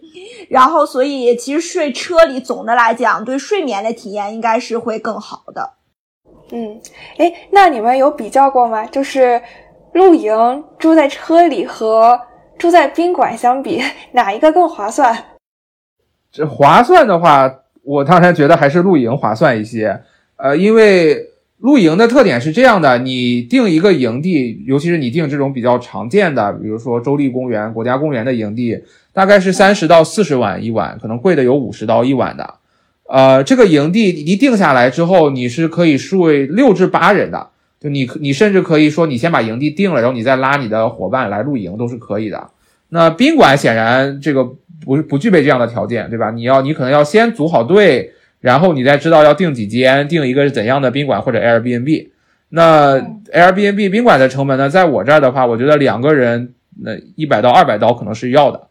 [0.49, 5.73] 然后，所以其实睡车里总的来讲，对睡眠的体验应该是会更好的。
[6.53, 6.81] 嗯，
[7.17, 8.87] 哎，那你们有比较过吗？
[8.87, 9.43] 就是。
[9.93, 12.19] 露营住在车里和
[12.59, 15.17] 住在宾馆相比，哪一个更划算？
[16.31, 17.51] 这划算的话，
[17.83, 20.01] 我当然觉得还是露营划算一些。
[20.37, 21.29] 呃，因为
[21.59, 32.55] 露营的特点是这样的：你定一个营地，尤其是你定这种比较常见的，比如说州立公园、国家公园的营地，大概是三十到四十晚一晚，可能贵的有五十到一晚的。
[33.09, 37.51] 呃，这个营地一定下来之后，你是可以睡六至八人的。
[37.83, 42.51] 就你，你甚至可以说，你先把营地定了，然后你再拉你的伙伴来露营，都是可以的。
[42.91, 44.45] 那宾馆显然这个
[44.85, 46.31] 不不具备这样的条件，对吧？
[46.31, 52.09] 你要，你可能要先组好队，然后你再知道要订几间，订一个是怎样的宾馆或者 Airbnb。
[52.51, 53.01] 那
[53.33, 58.69] Airbnb 宾馆的成本呢，在我这儿的话，我觉得两个人那一百到二百刀可能是要的。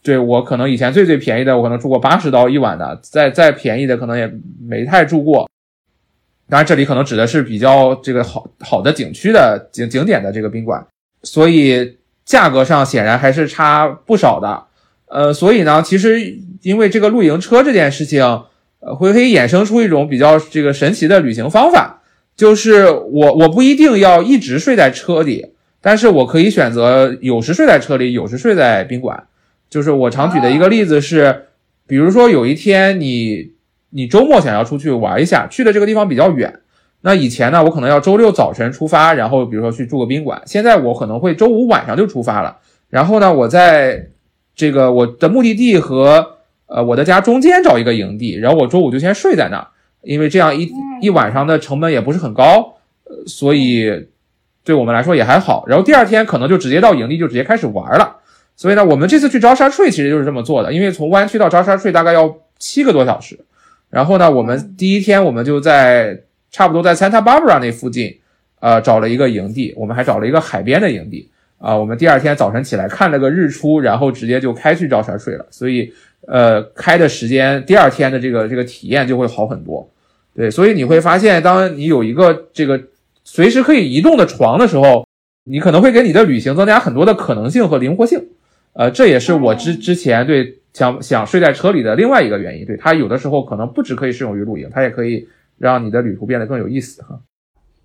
[0.00, 5.50] 对我可能以前最最便宜的，我可能住过八十刀一晚的，再再便宜的可能也没太住过。
[6.50, 10.86] 当然，这里可能指的是比较这个好好的景区的景景点的这个宾馆，
[11.22, 14.64] 所以价格上显然还是差不少的。
[15.06, 18.22] 呃，所以呢，其实因为这个露营车这件事情，
[18.80, 22.02] 呃，会可以衍生出一种比较这个神奇的旅行方法，
[22.36, 29.24] 就是我我不一定要一直睡在车里，但是我可以选择有时睡在车里，有时睡在宾馆。
[29.70, 31.44] 就是我常举的一个例子是，
[31.86, 33.52] 比如说有一天你
[33.90, 36.60] 你周末想要出去玩一下，去的这个地方比较远，
[37.00, 42.58] 那以前呢，我可能要周六早晨出发，然后比如说去住个宾馆，现在我可能会周五晚上就出发了，
[42.90, 44.08] 然后呢，我在
[44.54, 49.68] 这个我的目的地和呃我的家中间找一个营地，然后我周五就先睡在那儿，
[50.02, 50.68] 因为这样一
[51.00, 54.08] 一晚上的成本也不是很高，呃，所以
[54.64, 58.16] 对我们来说也还好，然后第二天可能就直接到营地就直接开始玩了。
[58.54, 63.38] 所以呢，我们这次去招沙翠其实就是这么做的，因为从湾区到招沙翠大概要七个多小时。
[63.90, 66.18] 然后呢，我们第一天我们就在
[66.50, 68.18] 差不多在 Santa Barbara 那附近，
[68.60, 71.76] 呃，找了一个营地，我们还找了一个海边的营地啊。
[71.76, 75.46] 我们第二天早晨起来看了个日出，然后直接就开去照山水了。
[75.50, 75.92] 所以，
[76.26, 79.90] 呃，开的时间第二天的这个这个体验就会好很多。
[80.34, 82.80] 对，所以你会发现，当你有一个这个
[83.24, 85.06] 随时可以移动的床的时候，
[85.44, 88.28] 你可能会给你的旅行增加很多的可能性和灵活性。
[88.74, 92.66] 呃，这也是我之之前对想想睡在车里的另外一个原因。
[92.66, 95.28] 对它有的时候可能不只可以适用于露营，它也可以
[95.58, 97.18] 让你的旅途变得更有意思哈。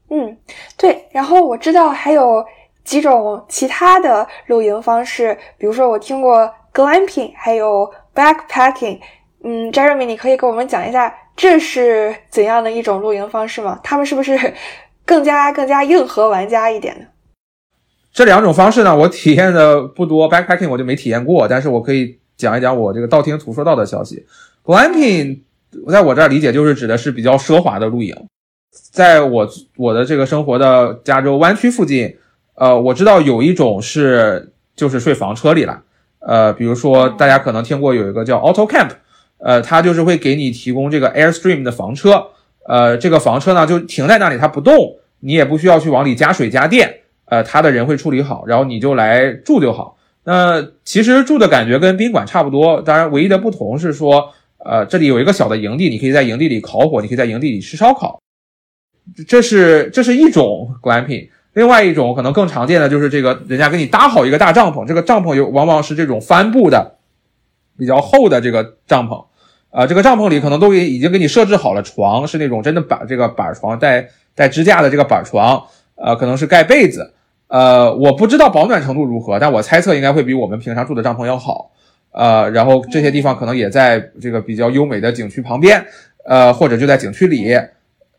[0.09, 0.37] 嗯，
[0.77, 1.05] 对。
[1.11, 2.45] 然后我知道还有
[2.83, 8.99] 几种其他的露营方式，比如说我听过 glamping，还有 backpacking。
[9.43, 13.79] 嗯，Jeremy，你可以给我们讲一下这是怎样的一种露营方式吗？
[13.83, 14.53] 他们是不是
[15.05, 17.05] 更加更加硬核玩家一点呢？
[18.13, 24.25] 这两种方式呢，我体验的不多，backpacking 我就没体验过，但是我可以讲一讲我这个道听途说到的消息。
[24.63, 25.39] glamping
[25.89, 28.15] 在我这儿理解就是指的是比较奢华的露营，
[28.91, 32.15] 在我我的这个生活的加州湾区附近，
[32.55, 35.81] 呃，我知道有一种是就是睡房车里了，
[36.19, 38.89] 呃，比如说大家可能听过有一个叫 auto camp，
[39.39, 42.27] 呃，它就是会给你提供这个 airstream 的房车，
[42.67, 46.99] 呃，这个房车呢就停在那里，它不动，你也不需要去往里加水加电。
[47.25, 49.97] 呃，它的人会处理好，然后你就来住就好。
[50.25, 58.21] 那其实住的感觉跟宾馆差不多，当然唯一的不同是说，呃，这里有一个小的营地，你可以在营地里烤火，你可以在营地里吃烧烤。
[59.27, 66.95] 这是这是一种产品另外一种可能更常见的就是这个人家给你搭好一个大帐篷，这个帐篷有往往是这种帆布的，
[67.77, 69.25] 比较厚的这个帐篷。
[69.71, 75.63] 啊，这个帐篷里可能都给已经给你设置好了床，是那种真的板这个板床带带支架的这个板床。
[75.95, 77.13] 呃，可能是盖被子，
[77.53, 81.69] 呃，我不知道保暖程度如何，但我猜测应该会比我们平常住的帐篷要好。
[82.09, 85.85] 呃，然后这些地方可能也在这个比较优美的景区旁边，
[86.25, 87.55] 呃，或者就在景区里。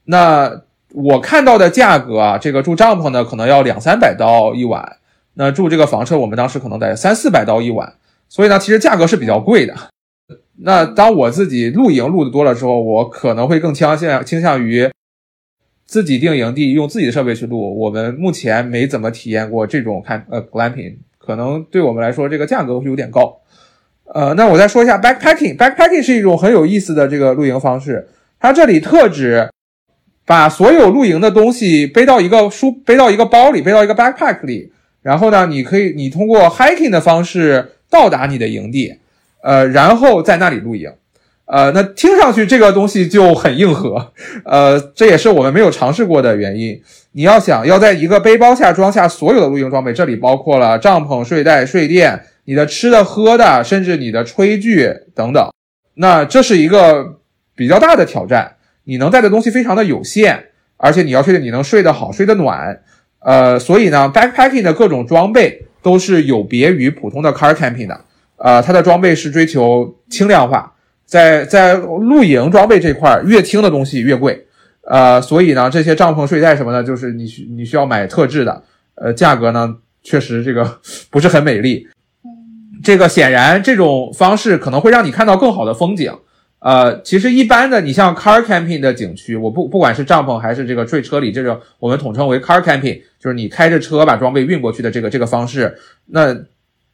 [0.04, 0.48] 那
[0.92, 4.98] 我看到的价格啊，这个住帐篷呢，可能要两三百刀一晚。
[5.34, 7.92] 那住这个房车，我们当时可能得三四百刀一晚。
[8.28, 9.74] 所以呢，其实价格是比较贵的。
[10.60, 14.88] 那当我自己露营露的多了之后，我可能会更倾向倾向于。
[15.86, 23.40] 自己定营地，用自己的设备去录，我们目前没怎么体验过这种看呃 glamping，可能对我们来说这个价格会有点高。
[24.12, 28.06] 呃，那我再说一下 backpacking，backpacking 是一种很有意思的这个露营方式。
[28.38, 29.48] 它这里特指
[30.26, 38.94] 把所有露营的东西背到一个书，背到一个包里，背到一个 backpack 里，然后呢，你可以你通过 hiking 的方式到达你的营地，
[39.42, 40.92] 呃，然后在那里露营。
[41.46, 44.12] 呃，那听上去这个东西就很硬核，
[44.44, 46.80] 呃，这也是我们没有尝试过的原因。
[47.12, 55.52] 你要想要在一个背包下装下所有的露营装备，这里包括了帐篷、睡袋、睡垫、你的吃的喝的，甚至你的炊具等等，
[55.96, 57.18] 那这是一个
[57.54, 58.56] 比较大的挑战。
[58.84, 60.46] 你能带的东西非常的有限，
[60.78, 62.80] 而且你要确定你能睡得好、睡得暖。
[63.20, 68.00] 呃，所以呢，backpacking 的各种装备都是有别于普通的 car camping 的。
[68.36, 70.73] 呃，它的装备是追求轻量化。
[71.06, 74.46] 在在露营装备这块，越轻的东西越贵，
[74.82, 78.62] 呃，所以呢，这些帐篷、睡袋什么的，就是你需你需要买特制的，
[78.94, 81.86] 呃，价格呢确实这个 不是很美丽。
[82.82, 86.12] 这个显然这种方式可能会让你看到更好的风景，
[86.58, 96.36] 呃，其实一般的你像 car camping 的景区，我不不管是帐篷还是这个睡车里，这个我们统称为 car camping，就是你开着车把装备运过去的这个这个方式，那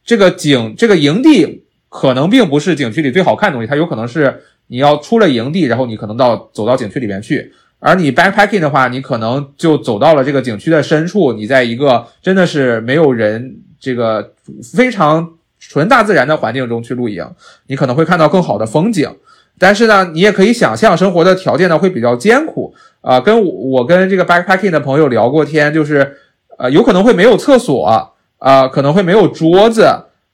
[0.05, 1.63] 这个景这个营地。
[1.91, 7.51] 可能并不是景区里最好看的东西，它有可能是你要出了营地，然后你可能到走到景区里面去。
[7.79, 14.31] 而你 backpacking 的话，你可能就走到了这个景区的深处，你在一个真的是没有人、这个
[14.73, 17.27] 非常纯大自然的环境中去露营，
[17.67, 19.13] 你可能会看到更好的风景。
[19.59, 23.19] 但是呢，你也可以想象生活的条件呢会比较艰苦啊。
[23.19, 26.15] 跟我跟这个 backpacking 的朋友聊过天，就是
[26.57, 27.85] 呃有可能会没有厕所
[28.39, 29.85] 啊，可能会没有桌子。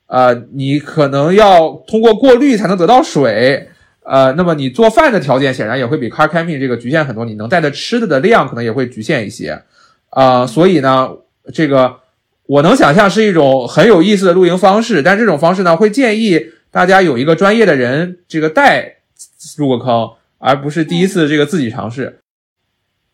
[0.08, 3.68] 呃，你可能要通过过滤才能得到水，
[4.04, 9.62] 呃，那么你做饭的条件显然也会比 car camping 这个局限很多，你能带的吃的的量可能也会局限一些，
[10.10, 11.10] 啊，所以呢，
[11.52, 11.96] 这个
[12.46, 18.96] 我能想象是一种很有意思的露营方式，但这种方式呢，会建议大家有一个专业的人这个带
[19.58, 22.20] 入个坑，而不是第一次这个自己尝试。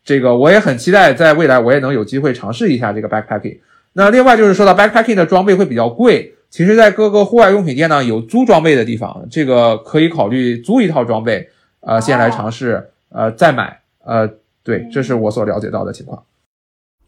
[0.05, 3.59] 这个我也很期待，在未来我也能有机会尝试一下这个 backpacking。
[3.95, 11.49] 那另外就是说到 backpacking 的装备会比较贵，其实，在各个户外用品店呢有租装备的地方，这个可以考虑租一套装备，
[11.81, 14.31] 呃，先来尝试，呃，再买，呃，
[14.63, 16.23] 对，这是我所了解到的情况。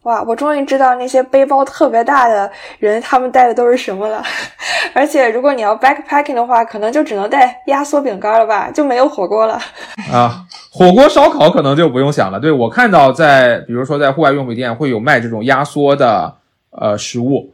[0.03, 4.21] 哇，我终于知道那些背包特别大的人他们带的都是什么了。
[4.93, 9.61] 而且，如果你要 backpacking 的话，可能就只能带压缩饼干了吧，就没有火锅了。
[10.13, 12.41] 啊，火锅烧烤可能就不用想了。
[12.41, 16.35] 对我看到在，比如说在户外用品店会有卖这种压缩的
[16.71, 17.53] 呃食物，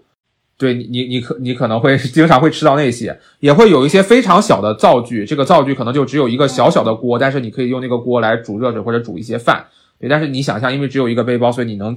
[0.62, 9.66] 对你你可你可能会经常会吃到那些，也会有一些非常小的灶具，这个灶具可能就只有一个小小的锅，但是你可以用那个锅来煮热水或者煮一些饭。
[9.98, 11.96] 对，但是你想象，因为只有一个背包，所以你能。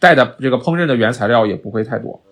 [0.00, 2.22] 带的这个烹饪的原材料也不会太多。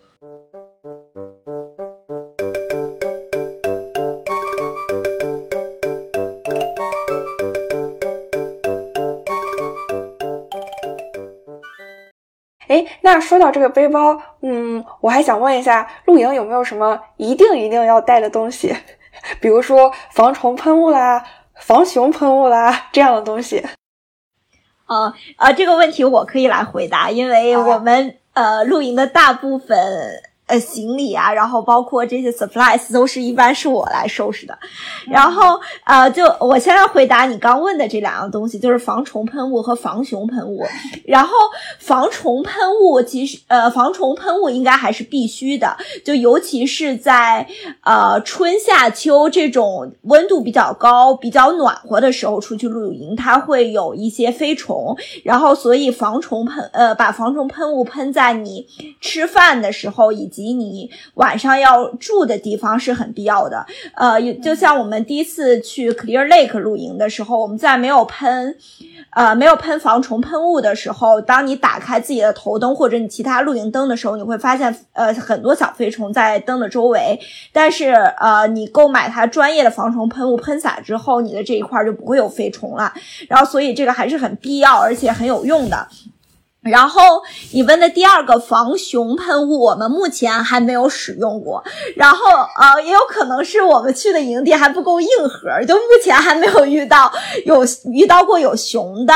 [12.76, 18.76] 哎，那说到这个背包，嗯，我还想问一下，露营有没有什么一定一定要带的东西？
[19.40, 23.64] 比如说防虫喷雾啦、防熊喷雾啦这样的东西。
[24.86, 30.22] 呃呃，这个问题我可以来回答，因为我们呃露营的大部分。
[30.46, 34.56] 呃，行李啊，然后包括这些 supplies 都是一般是我来收拾的。
[35.08, 40.64] 然后呃，就我先来回答你刚问的这两样东西，就是防虫喷雾和防熊喷雾。
[41.04, 41.34] 然后
[41.80, 47.44] 防虫喷雾其实呃，防虫喷雾应该还是必须的，就尤其是在
[47.82, 54.96] 呃春夏秋这种温度比较高、比较暖和的时候出去露营，它会有一些飞虫。
[55.24, 58.64] 然后所以防虫喷呃，把防虫喷雾喷在你
[59.00, 60.30] 吃饭的时候以。
[60.36, 63.64] 及你晚上要住的地方是很必要的。
[63.94, 68.54] 呃，就像我们第一次去 Clear Lake 露营的时候，我们在没有喷，
[69.10, 77.18] 呃，没有喷防虫喷雾的时候，当你打开自己的头灯或者你其他露营灯的时候，你会发现，呃，很多小飞虫在灯的周围。
[77.50, 82.92] 但是，呃，你购买它专业的防虫喷雾喷洒之后，你的这一块就不会有飞虫了。
[83.28, 85.88] 然后，所以这个还是很必要，而且很有用的。
[86.68, 91.62] 然后你问的第二个防熊喷雾，我们目前还没有使用过。
[91.94, 92.18] 然后
[92.60, 97.12] 呃，也有可能是我们去的营地还不够硬核，就目前还没有遇到
[97.44, 99.12] 有遇到过有熊的。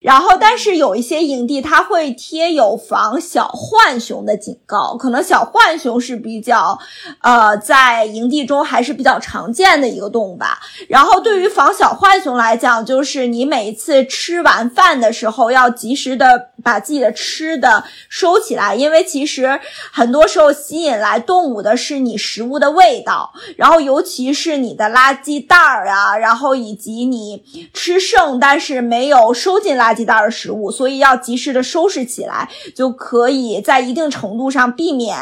[0.00, 6.78] 然后，但是有一些营地它会贴有防小浣熊的警告，可能小浣熊是比较，
[7.20, 10.60] 呃，在营地中还是比较常见的一个动物吧。
[10.88, 19.58] 然后，对于防小浣熊来讲，就是你每一次吃完饭的时候要及时的把自己的吃的收起来，因为其实
[19.92, 27.42] 很多时候吸引来动物的是你食物的味道，然后尤其是你的垃圾袋儿啊，然后以及你
[27.74, 29.87] 吃剩但是没有收进来。
[29.88, 35.16] 垃圾袋的食物，所以要及时的收拾起来，就可以在一定程度上避免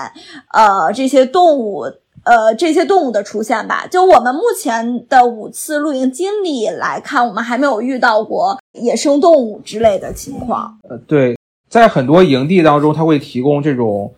[0.52, 1.84] 呃这些动物
[2.24, 3.86] 呃这些动物的出现吧。
[3.88, 10.78] 就我们目前的五次露营经历来看，我们还没有遇到过野生动物之类的情况。
[10.88, 14.12] 呃，对，在很多营地当中，它会提供这种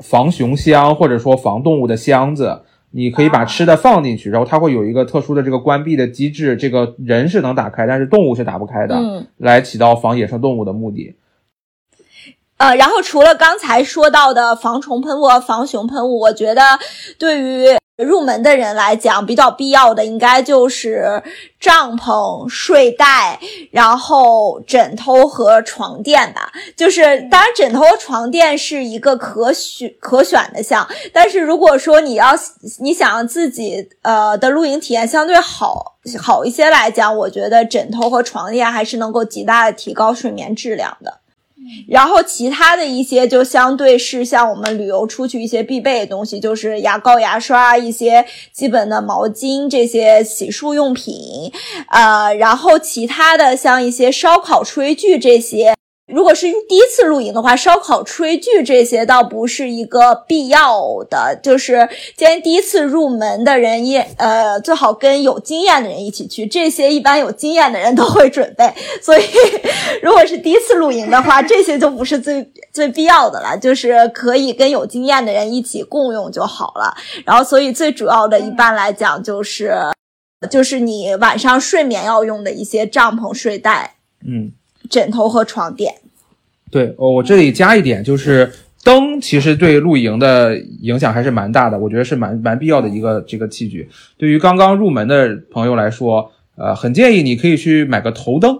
[0.00, 2.62] 防熊箱或者说防动物的箱子。
[2.92, 11.16] 你可以把吃的放进去，然后它会有一个特殊的这个关闭的机制，这个人是能打开，但是动物是打不开的，来起到防野生动物的目的。
[12.58, 16.62] 呃，然后除了刚才说到的防虫喷雾、防熊喷雾，我觉得
[17.18, 17.66] 对于。
[17.96, 21.22] 入门的人来讲，比较必要的应该就是
[21.60, 23.38] 帐篷、睡袋，
[23.70, 26.50] 然后枕头和床垫吧。
[26.76, 32.34] 就是当然，枕头和床垫是一个可选可选的项，但是如果说你要
[32.80, 41.21] 你想让自己呃的露营体验相对好好一些来讲，我觉得枕头和床垫还是能够极大的提高睡眠质量的。
[41.88, 51.52] 然后其他的一些就相对是像我们旅游出去一些必备的东西，就是牙膏、牙刷，一些基本的毛巾，这些洗漱用品，
[51.88, 55.74] 呃，然后其他的像一些烧烤炊具这些。
[56.12, 61.38] 如果是第一次露营的话，烧烤、炊具这些倒不是一个必要的。
[61.42, 68.72] 就是建议第一次入门的人也呃最好跟有经验的人一起去，这些一般有经验的人都会准备。
[69.02, 69.22] 所以
[70.02, 76.94] 如果是第一次露营的话，这些就不是最最必要的了，就是可以跟有经验的人一起共用就好了。
[77.24, 79.74] 然后，所以最主要的一般来讲就是
[80.50, 83.94] 就是你晚上睡眠要用的一些帐篷、睡袋。
[84.26, 84.52] 嗯。
[84.90, 85.94] 枕头和床垫，
[86.72, 88.50] 对，我这里加一点，就是
[88.82, 93.86] 灯其实对露营的影响还是蛮大的，我觉得是蛮蛮必要的一个这个器具。
[94.16, 98.58] 对于刚刚入门的朋友来说，呃，很建议你可以去买个头灯，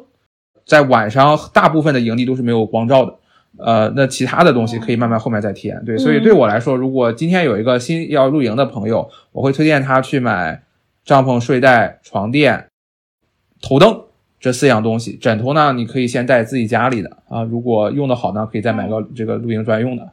[0.66, 3.14] 在晚上大部分的营地都是没有光照的，
[3.56, 5.82] 呃，那其他的东西可以慢慢后面再体验。
[5.86, 10.62] 对，所以对我来说，如果今天有一个新要露营的朋友，我会推荐他去买
[11.02, 12.66] 帐篷、睡袋、床垫、
[13.62, 14.02] 头灯。
[14.42, 20.10] 这四样东西，枕头呢，你可以先带自己家里的啊，如果用的好呢，可以再买个这个露营专用的。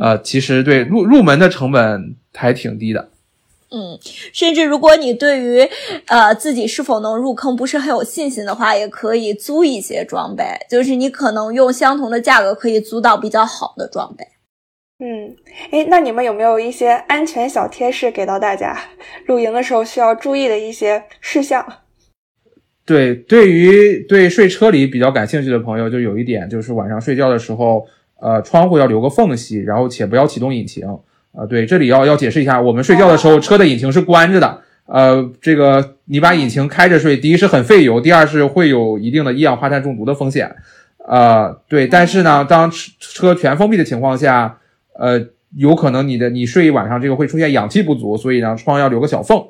[0.00, 3.08] 呃，其实对入入门的成本还挺低的。
[3.72, 3.98] 嗯，
[4.32, 5.68] 甚至如果你对于
[6.06, 14.24] 呃自己是否能入坑不是很有信心的话，也可以租一些装备，就是你可能用相同的价格可以租到比较好的装备。
[15.00, 15.34] 嗯，
[15.72, 18.78] 哎，那你们有没有一些安全小贴士给到大家？
[19.26, 21.66] 露营的时候需要注意的一些事项？
[22.90, 27.86] 对，对于对睡车里比较感兴趣的朋友，就有一点就是晚上睡觉的时候，
[28.18, 30.84] 呃，窗户要留个缝隙，然后且不要启动引擎。
[31.30, 34.60] 啊，对，这里要要解释一下，我们睡觉的时候车的引擎是关着的。
[34.86, 40.52] 呃，这个你把引擎开着睡，第一是很费油，第二是会有一定的一氧化碳中毒的风险。
[41.06, 44.58] 呃，对，但是呢，当车车全封闭的情况下，
[44.98, 45.24] 呃，
[45.56, 49.40] 有可能你的你睡一晚上这个会出现氧气不足，所以呢，窗要留个小缝。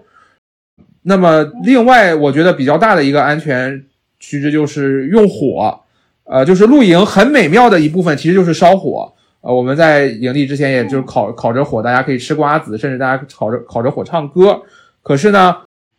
[1.03, 3.85] 那么，另外我觉得比较大的一个安全
[4.19, 5.81] 须知就是用火，
[6.25, 9.13] 呃，就是露营很美妙的一部分其实就是烧火。
[9.41, 14.61] 呃，我们在营地之前也就是烤烤着火，大家可以吃瓜子，甚至大家烤着烤着火唱歌。
[15.03, 15.57] 可是呢，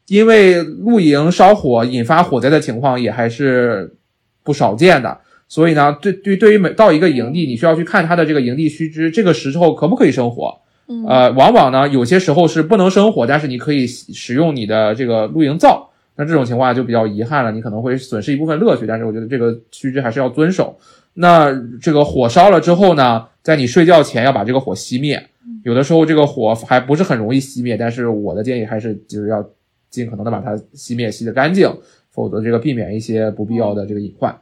[0.08, 3.95] 因为露营烧火引发火灾的情况也还是
[4.43, 10.61] 不少见的，所以呢，对对对于每到一个营地，你需要去看它的这个营地须知，这个时候可不可以生火？
[11.08, 15.88] 呃，往往呢，有些时候是不能生火，但是你可以使用你的这个露营灶。
[16.16, 18.86] 那这种情况就比较遗憾了，你可能会损失一部分乐趣。
[18.86, 20.78] 但是我觉得这个须知还是要遵守。
[21.14, 25.22] 那这个火烧了之后呢，在你睡觉前要把这个火熄灭。
[25.64, 29.44] 有的时候这个火还不是很容易熄灭，但是我的建议还是就是要
[29.89, 31.72] 尽可能的把它熄灭，熄得干净，
[32.12, 34.36] 否则这个避免一些不必要的这个隐患。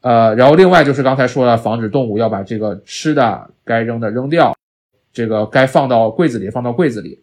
[0.00, 4.53] 呃，然后另外就是刚才说了，防止动物要把这个吃的该扔的扔掉。
[5.14, 7.18] 这个该放到柜子里，放到柜子里。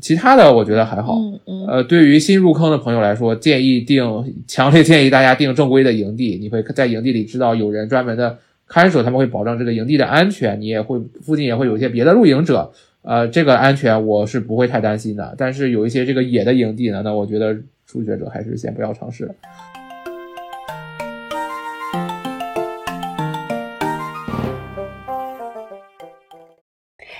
[0.00, 1.16] 其他的我觉得还好。
[1.18, 1.66] 嗯嗯。
[1.66, 4.02] 呃，对于新入坑的朋友来说，建议定，
[4.46, 6.38] 强烈建议大家定正规的营地。
[6.40, 10.58] 你会在营地里知道有人专门的看守，他们会保证这个营地的安全。
[10.58, 12.72] 你也会附近也会有一些别的露营者，
[13.02, 15.34] 呃，这个安全我是不会太担心的。
[15.36, 17.54] 但是有一些这个野的营地呢，那我觉得
[17.86, 19.30] 初学者还是先不要尝试。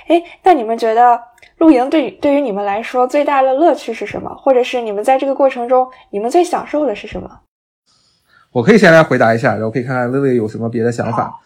[0.07, 1.19] 哎，那你们觉得
[1.57, 4.33] 露营对对于你们来说最大的乐趣是什么？
[4.35, 7.41] 或者是你们在这个过程中，你们最享受的是什么？
[8.51, 11.41] 我可以先来回答一下，然后可以看看薇薇有什么别的想法。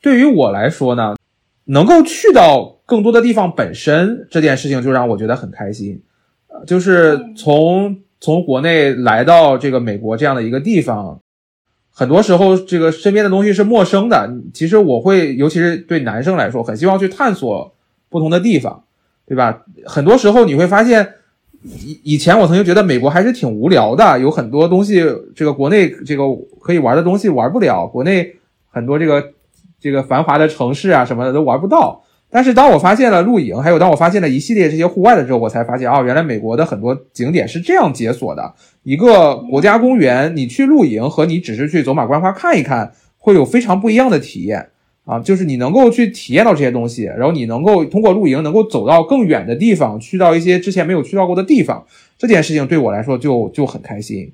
[0.00, 1.16] 对于我来说呢，
[1.64, 6.02] 能够去到更多的地方本身这件事情就让我觉得很开心。
[6.48, 11.18] 呃，就是从从国内来到这个美国这样的一个地方。
[11.94, 14.32] 很多时候，这个身边的东西是陌生的。
[14.54, 17.74] 其实我会，尤其是对男生来说，很希望去探索
[18.08, 18.82] 不同的地方，
[19.26, 19.62] 对吧？
[19.84, 21.06] 很多时候你会发现，
[21.62, 25.04] 以以前我曾经觉得美国还是挺无聊的，有很多东西，
[25.36, 26.24] 这个国内这个
[26.60, 28.36] 可以玩的东西玩不了，国内
[28.70, 29.32] 很多这个
[29.78, 32.02] 这个繁华的城市啊什么的都玩不到。
[32.34, 38.54] 但是当我发现了露营，还有当我发现了一系列这些户外的时候，我才发现哦，原来美国的很多景点是这样解锁的。
[38.84, 44.70] 一个国家公园，你去露营和你只是去走马观花看一看，会有非常不一样的体验
[45.04, 45.18] 啊！
[45.20, 51.84] 就是你能够去体验到这些东西，然后你能够通过露营能够走到更远的地方，去到一些之前没有去到过的地方，
[52.16, 54.32] 这件事情对我来说就就很开心。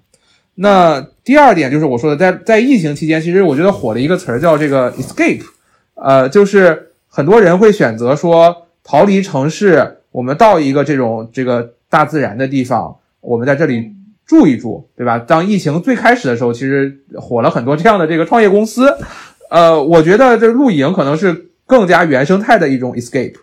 [0.54, 5.42] 那第二点就是我说的，在在疫情期间，其实我觉得火了一个词儿叫这个 escape，
[5.96, 6.84] 呃，就是。
[7.08, 13.92] 很多人会选择说逃离城市，我们到一个这种这个大自然的地方，我们在这里
[14.26, 15.18] 住一住，对吧？
[15.18, 18.94] 当疫情最开始的时候，其实火了很多这样的这个创业公司。
[19.50, 23.34] 呃，我觉得这露营可能是更加原生态的一种 escape。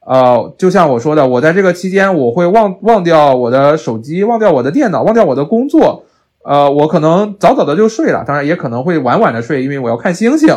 [0.00, 6.06] 呃，就像我说的，我在这个期间，我会忘忘掉我的手机，忘掉我的电脑，忘掉我的工作，
[6.42, 10.48] 呃，我可能早早的就睡了，当然也可能会晚晚的睡，因为我要看星星。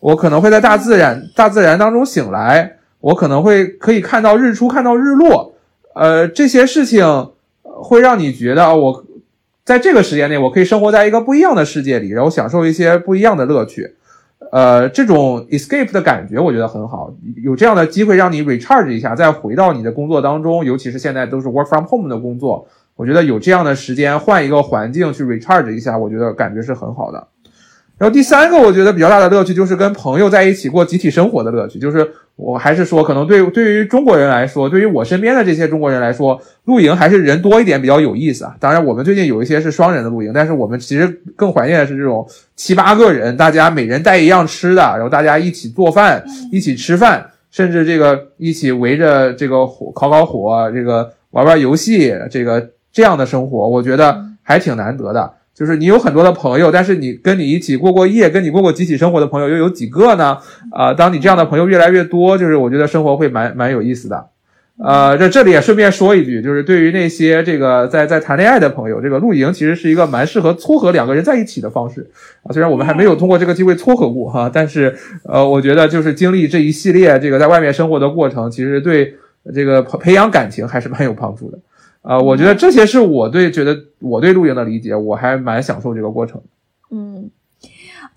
[0.00, 5.54] 我可能会在大自然大自然当中醒来，我可能会可以看到日出，看到日落。
[5.94, 7.30] 呃，这些事情
[7.62, 9.04] 会让你觉得我
[9.64, 13.94] 在这个时间内，我可以生活在一个不一样的世界里，然后享受一些不一样的乐趣。
[14.52, 17.12] 呃，这种 escape 的感觉，我觉得很好。
[17.42, 27.28] 有这样的机会让你 recharge 一下，再回到你的工作当中，尤其是现在都是 work from home 的工作，我觉得有这样的时间换一个环境去 recharge 一下，我觉得感觉是很好的。
[27.98, 31.80] 然后第三个，我觉得比较大的乐趣就是跟朋友在一起过集体生活的乐趣。
[31.80, 38.54] 就是我还是说，可能对对于中国人来说，对于我身边的这些中国人来说，露营还是人多一点比较有意思啊。
[38.60, 42.24] 当然，我们最近有一些是双人的露营，但是我们其实更怀念的是这种
[42.54, 55.32] 七八个人，大家每人带一样吃的，然后大家一起做饭，一起吃饭，甚至这个一起围着这个火烤烤火，这个玩玩游戏，这个这样的生活，我觉得还挺难得的。
[55.58, 60.38] 就是你有很多的朋友，但是你跟你一起过过夜、跟你过过集体生活的朋友又有几个呢？
[60.70, 64.28] 啊，当你这样的朋友越来越多，就是我觉得生活会蛮蛮有意思的。
[64.80, 72.08] 呃，这这里也顺便说一句，就是对于那些这个在在谈恋爱的朋友，这个露营其实是一个蛮适合撮合两个人在一起的方式
[72.44, 72.52] 啊。
[72.52, 79.12] 虽然我们还没有通过这个机会撮合过哈，但是呃，我觉得就是经历这一系列这个在外面生活的过程，其实对
[79.52, 81.58] 这个培培养感情还是蛮有帮助的。
[82.08, 86.40] 啊，我觉得这些是我对觉得我对露营的理解，我还蛮享受这个过程。
[86.90, 87.30] 嗯。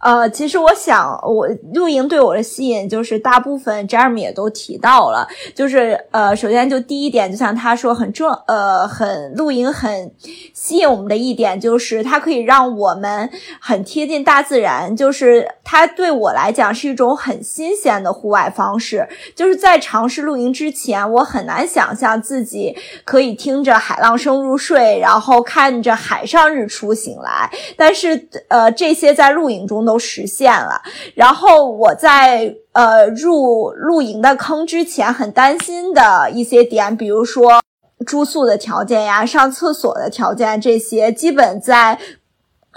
[0.02, 10.12] 呃，其实我想，我露营对我的吸引就是大部分 Jeremy 也都提到了，就是呃，首先就第一点，就像他说很重，呃，很露营很
[10.56, 13.30] 吸引我们的一点就是它可以让我们
[13.60, 19.08] 很贴近大自然，就是它对我来讲是一种很新鲜的户外方式。
[19.36, 22.76] 就是在尝试露营之前，我很难想象自己
[23.06, 27.52] 可以听着海浪声入睡，然后看着海上日出醒来。
[27.78, 29.91] 但是呃，这些在露营中的。
[29.92, 30.82] 都实现了。
[31.16, 37.62] 然后我在呃入露营的坑之前，很担心的一些点，比如说
[38.06, 42.00] 住宿的条件呀、上厕所的条件这些，基本在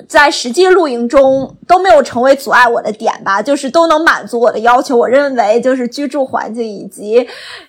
[0.09, 4.97] 在实际露营中都没有成为阻碍我的点吧，就是都能满足我的要求。
[4.97, 7.29] 我认为就是居住环境以及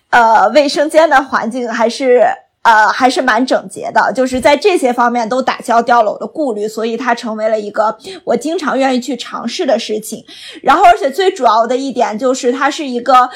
[0.09, 2.23] 呃卫生间的环境还是。
[2.65, 10.25] 呃，还是蛮整洁的，就是在这些方面都打消掉了我的顾虑，所以它成为了一个我经常愿意去尝试的事情。
[10.63, 13.29] 然后，而且最主要的一点就是，它是一个，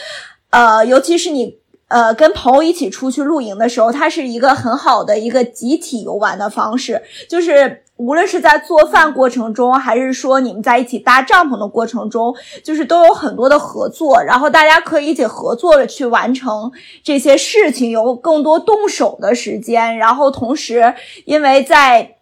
[0.49, 1.59] 呃，尤其是你。
[1.89, 7.01] 呃，跟朋友一起出去露营的时候，它是一个很好的一个集体游玩的方式。
[7.27, 12.33] 就是无论是在做饭过程中，还是说你们在一起搭帐篷的过程中，
[12.63, 16.71] 就是都有很多的合作，然后大家可以一起合作的去完成
[17.03, 19.97] 这些事情，有更多动手的时间。
[19.97, 20.93] 然后同时，
[21.25, 22.15] 因为在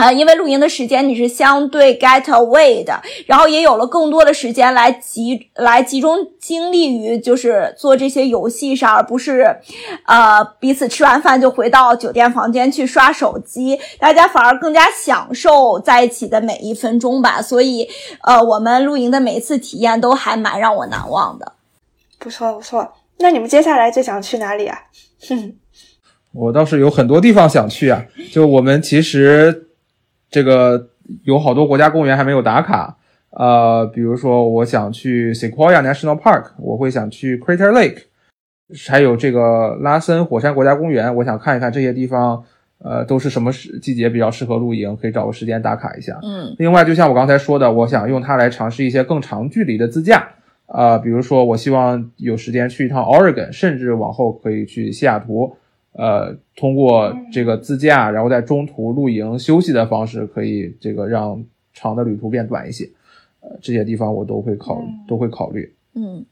[0.00, 9.56] 啊，因为露营的时间你是相对 get away 的，然后也有了更多的时间来集来集中精力于就是做这些游戏上，而不是，
[10.06, 17.42] 呃，彼此吃完饭就回到酒店房间去刷手机，大家反而更加享受在一起的每一分钟吧。
[17.42, 17.86] 所以，
[18.22, 21.52] 呃，我们露营的每一次体验都还蛮让我难忘的。
[22.18, 24.78] 不错不错，那你们接下来最想去哪里啊？
[25.28, 25.52] 哼，
[26.32, 29.66] 我倒是有很多地方想去啊，就我们其实。
[30.30, 30.90] 这个
[31.24, 32.96] 有好多国家公园还没有打卡，
[33.30, 38.02] 呃，比如说我想去 Sequoia National Park，我会想去 Crater Lake，
[38.88, 42.44] 还有这个拉森火山国家公园，我想看一看这些地方，
[42.78, 46.18] 呃，都是什么时季节比较适合露营，可以找个时间打卡一下。
[46.22, 50.28] 嗯，另外，就像我刚才说的，我想用它来尝试一些更长距离的自驾，
[50.66, 55.56] 啊，比如说我希望有时间去一趟 Oregon，甚至往后可以去西雅图。
[55.92, 62.88] 呃，通过这个自驾，然后在中途露营休息的方式，可以这个让长的旅途变短一些。
[63.40, 65.72] 呃，这些地方我都会考，都会考虑。
[65.94, 66.24] 嗯。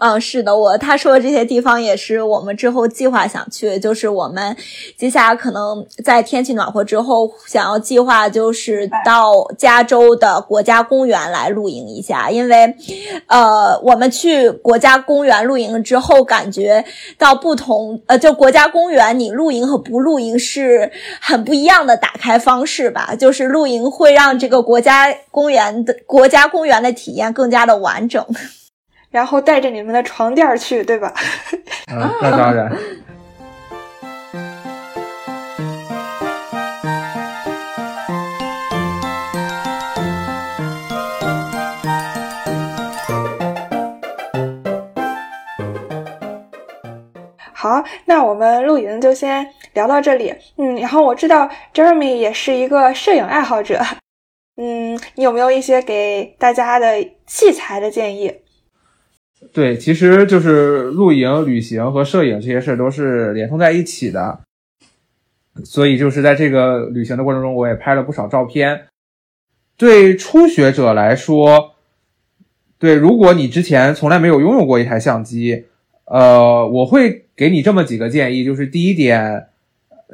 [0.00, 4.56] 嗯，是的，我他说的这些地方也是我们之后计划想去，就是我们
[4.96, 12.76] 接下来可能在天气暖和之后，想要计划就是到加州的国家公园来露营一下，因为，
[13.26, 16.84] 呃，我们去国家公园露营之后，感觉
[17.18, 28.24] 到不同，呃，就国家公园你露营和不露营是很不一样的打开方式吧，就是露营会让这个国家公园的国家公园的体验更加的完整。
[29.10, 31.12] 然后带着你们的床垫去，对吧？
[31.90, 32.70] 嗯，那当然。
[47.52, 49.46] 好，那我们露营就先。
[49.74, 53.80] 聊到这里，嗯，然后我知道 Jeremy 也是一个摄影爱好者，
[54.56, 58.34] 嗯，你有没有一些给大家的器材的建议？
[59.52, 64.40] 对，其实就是露营、旅行和摄影这些事都是连通在一起的，
[65.64, 68.86] 所以就是在这个旅行的过程中，我也拍了不少照片。
[69.76, 71.74] 对初学者来说，
[72.78, 75.66] 对，如果你之前从来没有拥有过一台相机，
[76.04, 79.46] 呃，我会给你这么几个建议，就是第一点，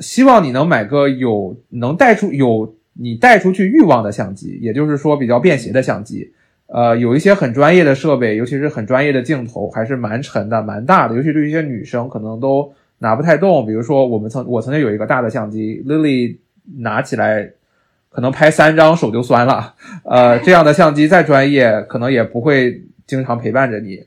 [0.01, 6.33] 希望你能买个有能带出有你带出去欲望的相机，也就是说比较便携的相机。
[6.67, 13.67] 呃，有一些很专业的设备，尤其是很专业的镜头，还是蛮沉的、蛮大的，尤其对于一些女生可能都拿不太动。
[13.67, 16.39] 比如说，我们曾我曾经有一个大的相机，Lily
[16.79, 17.51] 拿起来
[18.09, 19.75] 可能拍三张手就酸了。
[20.05, 24.03] 呃，这样的相机再专业，可能也不会经常陪伴着你。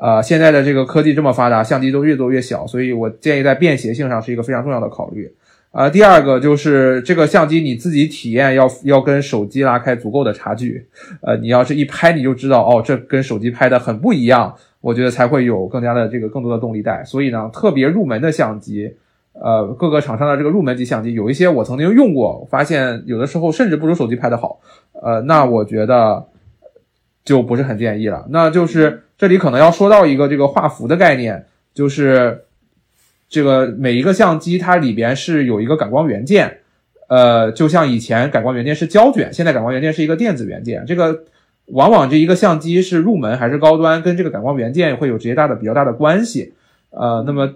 [0.00, 5.30] 呃，现在的这个科技这么发达，相机都越做越小，所以我建议在便携性上是一个非常重要的考虑。
[5.70, 10.86] 啊，第二个就是这个相机你自己体验要要跟手机拉开足够的差距，
[11.20, 17.04] 呃，你要是一拍你就知道哦，这跟手机拍的很不一样，我觉得才会有更加的这个更多的动力带。
[17.04, 18.90] 所以呢，特别入门的相机，
[19.34, 24.58] 呃，各个厂商的这个入门级相机，有一些我曾经用过，发现有的时候甚至不如手机拍的好，
[25.02, 26.26] 呃，那我觉得
[27.24, 28.26] 就不是很建议了。
[28.30, 31.44] 那就是这里可能要说到一个这个画幅的概念，
[31.74, 32.46] 就是。
[33.28, 36.58] 这个每一个相机它里边是有一个感光元件，
[37.08, 40.84] 呃，就像以前感光元件是胶卷，现在感光元件是一个电子元件。
[40.86, 41.24] 这个
[41.66, 46.54] 往往这一个相机是入门还是高端，跟这个感光元件会有直接大的比较大的关系。
[46.90, 47.52] 呃，那么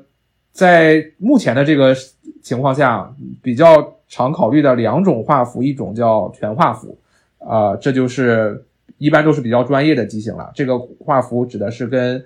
[0.53, 1.97] 在目前的这个
[2.43, 3.11] 情况下，
[3.43, 6.99] 比较常考虑的两种画幅，一种叫全画幅，
[7.39, 8.63] 啊，这就是
[8.99, 10.53] 一般都是比较专业的机型了。
[10.55, 12.23] 这个画幅指的是跟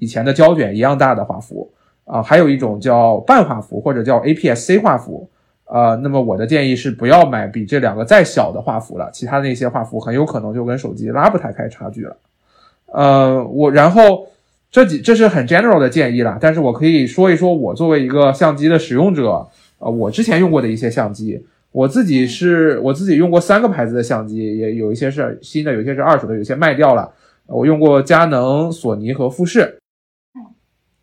[0.00, 1.72] 以前的胶卷一样大的画幅。
[2.04, 5.28] 啊，还有一种叫半画幅或者叫 APS-C 画幅，
[5.66, 12.16] 呃，那么我的建议是不要买比这两个再小的画幅了，其他的那些画幅很有可能就跟手机拉不太开差距了。
[12.86, 14.26] 呃，我然后
[14.70, 19.46] 这几这是很 general 的建议了，但是我可以说一说我作为一个相机的使用者，
[19.78, 27.10] 呃，我之前用过的一些相机，我自己是我自己用过三个牌子的相机，也有一些是新的，有一些是二手的，有些卖掉了。
[27.46, 29.78] 我用过佳能、索尼和富士。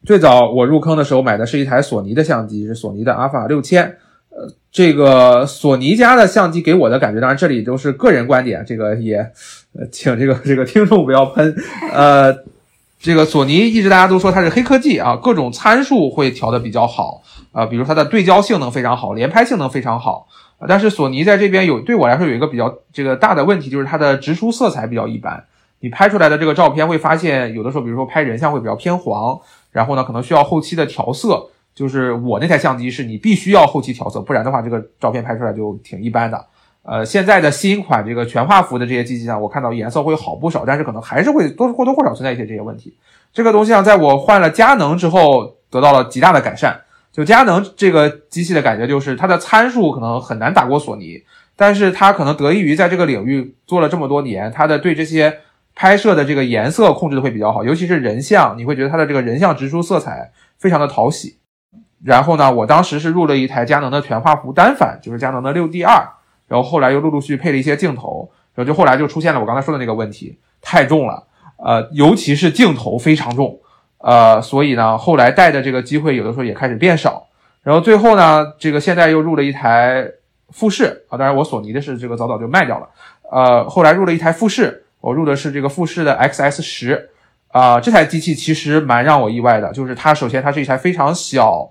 [0.09, 3.83] 最早我入坑的时候买的是一台索尼的相机，是索尼的阿尔法六千。
[4.31, 9.31] 呃，这个索尼家的相机给我的感觉，当然这里都是个人观点，这个也，
[9.91, 11.55] 请这个这个听众不要喷。
[11.93, 12.35] 呃，
[12.99, 20.27] 这个索尼一直大家都说它是黑科技啊，各种参数会调的比较好啊，比如它的对焦性能非常好，连拍性能非常好。
[20.67, 25.43] 但是索尼在这边有对我来说有一个比较这个大的问题，就是它的直出色彩比较一般。
[25.81, 29.39] 你拍出来的这个照片会发现，有的时候比如说拍人像会比较偏黄。
[29.71, 36.45] 然后呢，可能需要后期的调色，就是我那台相机是你必须要后期调色，不然的话这个照片拍出来就挺一般的。
[36.81, 42.95] 呃，现在的新款这个全画幅的这些机器上，我看到颜色会好不少，但是可能还是会多或多或少存在一些这些问题。
[43.31, 46.81] 这个东西啊，在我换了佳能之后得到了极大的改善。
[47.11, 51.21] 就佳能这个机器的感觉就是它的参数可能很难打过索尼，
[51.55, 55.39] 但是它可能得益于在这个领域做了这么多年，它的对这些。
[55.79, 61.37] 拍摄的这个颜色控制的会比较好，尤其是人像，你会觉得它的这个人像直出色彩非常的讨喜。
[62.03, 66.05] 然后呢，我当时是入了一台佳能的全画幅单反，就是佳能的六 D 二，
[66.49, 71.23] 然后后来又陆陆续配了一些镜头，然后就后来就出现了我刚才说的那个问题，太重了，
[71.55, 73.57] 呃，尤其是镜头非常重，
[73.99, 77.25] 呃，所以呢，后来带的这个机会有的时候也开始变少。
[77.63, 80.05] 然后最后呢，这个现在又入了一台
[80.49, 82.89] 富士啊，当然我索尼的是这个早早就卖掉了，
[83.31, 84.83] 呃，后来入了一台富士。
[85.01, 87.09] 我入的是这个富士的 XS 十，
[87.49, 91.69] 啊，这台机器其实蛮让我意外的，就是它首先它是一台非常小，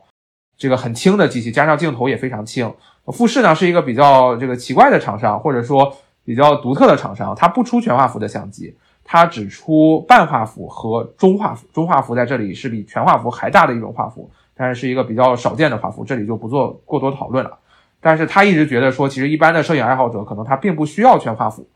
[0.57, 2.73] 这个很轻的机器，加上镜头也非常轻。
[3.13, 11.67] 富士呢是一个比较这个奇怪的厂商，或者说比较独特的厂商，它不出全画幅的相机，它只出半画幅和中画幅。
[11.73, 17.59] 中画幅在这里是比全画幅还大的一种画幅，但是是一个比较少见的画幅，这里就不做过多讨论了。
[18.01, 21.67] 但是他一直觉得说，其实一般的摄影爱好者可能他并不需要全画幅。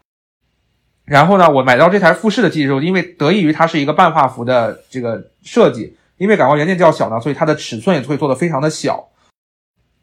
[1.13, 9.11] 然后呢，我买到这台富士的机器之后，因为得益于它是一个半画幅的这个设计，因为感光元件较小呢，所以它的尺寸也会做的非常的小。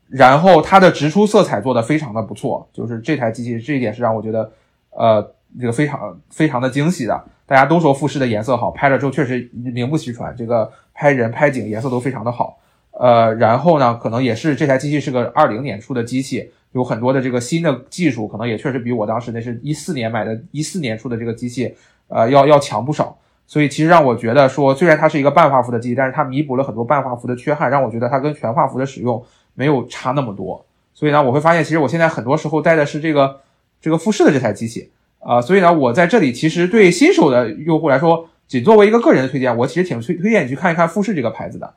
[0.08, 4.52] 然后它的直出色彩做的非常的不错，就是这台机器这一点是让我觉得，
[4.92, 7.24] 呃，这个非常非常的惊喜的。
[7.48, 12.60] 大家都说富士的颜色好，拍了之后确实名不虚传，这个拍人拍景颜色都非常的好。
[12.92, 16.52] 呃，然后呢，可能也是这台机器是个二零年出的机器。
[16.72, 21.74] 有很多的这个新的技术，可能也确实比我当时那是一四年买的，一四年出的这个机器，
[22.08, 23.18] 呃，要要强不少。
[23.48, 29.24] 所以其实让我觉得说，虽然它是一个半画幅的机器，但是它弥补了很多半画幅的缺憾，让我觉得它跟全画幅的使用
[29.56, 30.64] 没有差那么多。
[30.94, 33.40] 所以呢，我会发现其实我现在很多时候带的是这个
[33.82, 41.74] 这个富士的这台机器啊，所以呢，我在这里其实对新手的用户来说，仅作为一个个人的推荐，我其实挺推推荐你去看一看富士这个牌子的，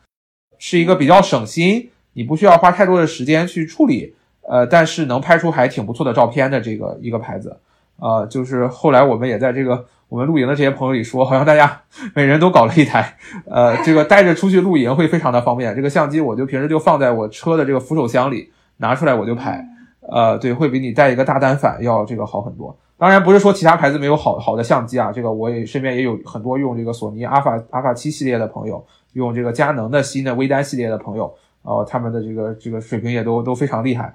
[0.59, 4.14] 是一个比较省心，你不需要花太多的时间去处理，
[4.49, 7.59] 呃，但是能拍出还挺不错的照片的这个一个牌子。
[7.99, 11.82] 啊，就是后来我们也在这个我们露营的这些朋友里说，好像大家
[12.14, 13.16] 每人都搞了一台，
[13.49, 15.72] 呃，这个带着出去露营会非常的方便。
[15.76, 19.64] 这个相机我就平时就放在我车的这个扶手箱里，拿出来我就拍，
[20.11, 22.76] 呃，对，会比你带一个大单反要这个好很多。
[22.99, 31.32] 当然不是说其他牌子没有好好的相机啊，这个我也身边也有很多用这个索尼阿法阿法七系列的朋友，用这个佳能的新的微单系列的朋友，
[31.62, 34.12] 呃，他们的这个这个水平也都都非常厉害。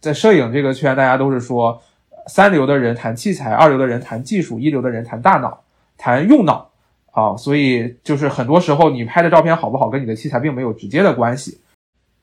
[0.00, 1.82] 在摄影这个圈，大家都是说。
[2.28, 5.62] 三流的人谈器材，二流的人谈技术，一流的人谈大脑，
[5.96, 6.72] 谈用脑
[7.12, 11.60] 啊，所以就是很多时候你拍的照片好不好，跟你的器材并没有直接的关系。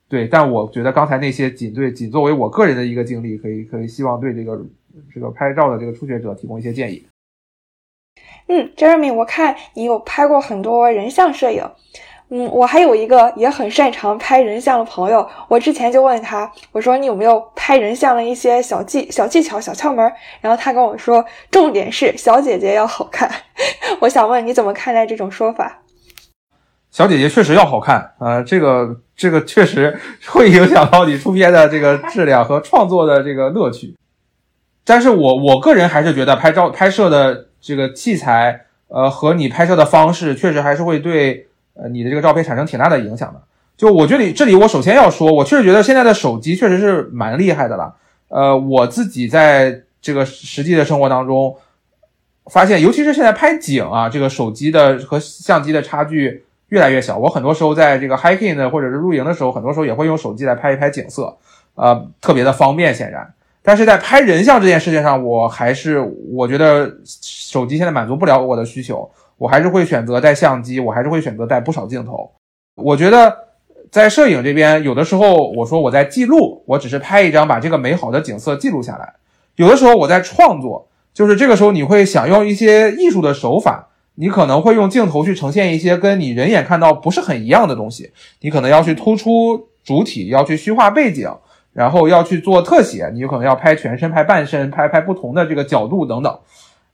[0.09, 4.61] 对，但我觉得刚才那些仅对仅作为我个人的一个经历，可以可以希望对这个
[5.13, 7.07] 这个拍照的这个初学者提供一些建议。
[8.47, 11.63] 嗯，Jeremy，我看你有拍过很多人像摄影。
[12.35, 20.11] 嗯，我还有一个也很擅长拍人像的朋友，我之前就问他，我说你有没有拍人像的一些小技小技巧、小窍门？
[20.41, 23.29] 然后他跟我说，重点是小姐姐要好看。
[24.01, 25.81] 我想问你怎么看待这种说法？
[26.89, 33.95] 小姐姐确实要好看啊，这个这个确实 会影响到你出片的这个质量和创作的这个乐趣。
[34.83, 41.49] 但是我我个人还是觉得拍照拍摄的这个器材，呃，和你拍摄的方式，确实还是会对。
[41.75, 43.41] 呃，你的这个照片产生挺大的影响的。
[43.75, 47.95] 就我觉得这里，我首先要说，我确实觉得现在的手机确实是蛮厉害的了。
[48.27, 51.55] 呃，我自己在这个实际的生活当中
[52.45, 57.17] 发现，尤其是现在拍景啊，这个手机的和相机的差距越来越小。
[57.17, 61.35] 我很多时候在这个 hiking 的或者是露营的时候，很多时候也会用手机来拍一拍景色，
[61.73, 63.33] 呃，特别的方便，显然。
[63.63, 65.99] 但是在拍人像这件事情上，我还是
[66.31, 69.09] 我觉得手机现在满足不了我的需求。
[69.37, 72.31] 我还是会选择带相机，我还是会选择带不少镜头。
[72.75, 73.35] 我觉得
[73.91, 79.13] 在摄影这边，有的时候我说我在记录，我只是拍一张，把这个美好的景色记录下来。
[79.55, 88.11] 有的时候我在创作，就是这个时候你会想用一些艺术的手法，你可能会用镜头去呈现一些跟你人眼看到不是很一样的东西。
[88.41, 91.29] 你可能要去突出主体，要去虚化背景，
[91.73, 96.39] 然后要去做特写，你有可能要拍全身、拍半身、拍拍不同的这个角度等等。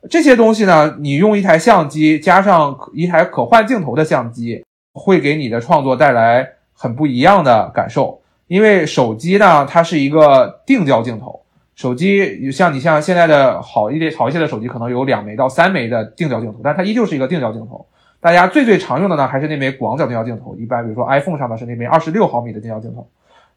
[0.08, 8.22] 这些东西呢，你用一台相机加上一台可换镜头的相机，会给你的创作带来很不一样的感受。
[8.48, 11.42] 因为手机呢，它是一个定焦镜头，
[11.76, 17.86] 手机像你像现在的好一点、好一些的手机，可能有两枚到三枚的定焦镜头，但它依旧是一个定焦镜头。
[18.22, 20.56] 大家最最常用的呢，还是那枚广角定焦镜头。
[20.56, 23.08] 一般比如说 iPhone 上的是那枚二十六毫米的定焦镜头，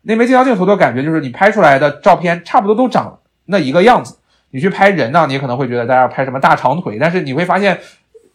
[0.02, 4.18] 那枚定焦镜头的感觉就是你拍出来的照片差不多都长那一个样子。
[4.54, 7.80] 你去拍人呢，你可能会觉得大家拍什么大长腿，但是你会发现，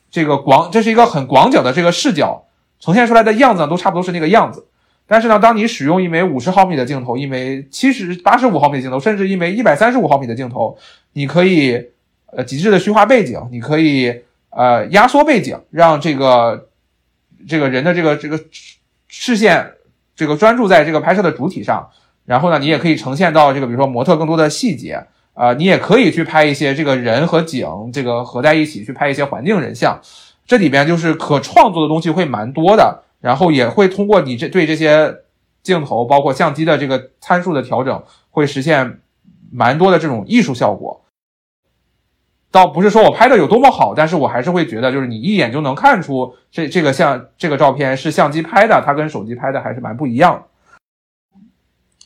[0.09, 2.43] 这个广这是一个很广角的这个视角
[2.79, 4.65] 呈现出来的样子都差不多是那个样子。
[5.05, 10.75] 但是呢，当你使用一枚五十毫米的镜头，一枚七十八十五毫米的镜头，甚至一枚一百三十五毫米的镜头，
[11.13, 11.91] 你可以
[12.31, 16.67] 呃极致的虚化背景，你可以呃压缩背景，让这个
[17.47, 18.39] 这个人的这个这个
[19.07, 19.71] 视线
[20.15, 21.87] 这个专注在这个拍摄的主体上，
[22.25, 25.05] 然后呢，你也可以呈现到这个比如说模特更多的细节。
[25.37, 30.01] 啊，你也可以去拍一些这个人和景，这个合在一起去拍一些环境人像，
[30.47, 35.15] 这里边就是可创作的东西会蛮多的，然后也会通过你这对这些
[35.61, 38.99] 镜头，包括相机的这个参数的调整，会实现
[39.51, 41.03] 蛮多的这种艺术效果。
[42.49, 50.45] 倒不是说我拍的有多么好，但是我还是会觉得，就是你一眼就能看出这这个像这个照片是相机拍的，它跟手机拍的还是蛮不一样。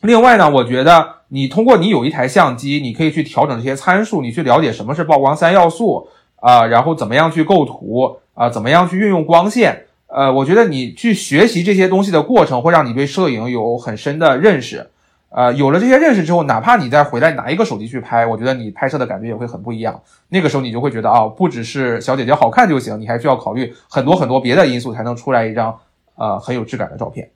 [0.02, 14.90] 另外呢，我觉得你通过你有一台相机，你可以去调整这些参数，你去了解什么是曝光三要素啊，然后怎么样去构图啊，怎么样去运用光线，呃，我觉得你去学习这些东西的过程，会让你对摄影有很深的认识，
[15.30, 20.02] 呃，有了这些认识之后，哪怕你再回来拿一个手机去拍，我觉得你拍摄的感觉也会很不一样。
[20.30, 25.78] 那个时候你就会觉得啊，不只是小姐姐好看就行，你还需要考虑很多很多别的因素，才能出来一张
[26.16, 27.30] 呃很有质感的照片。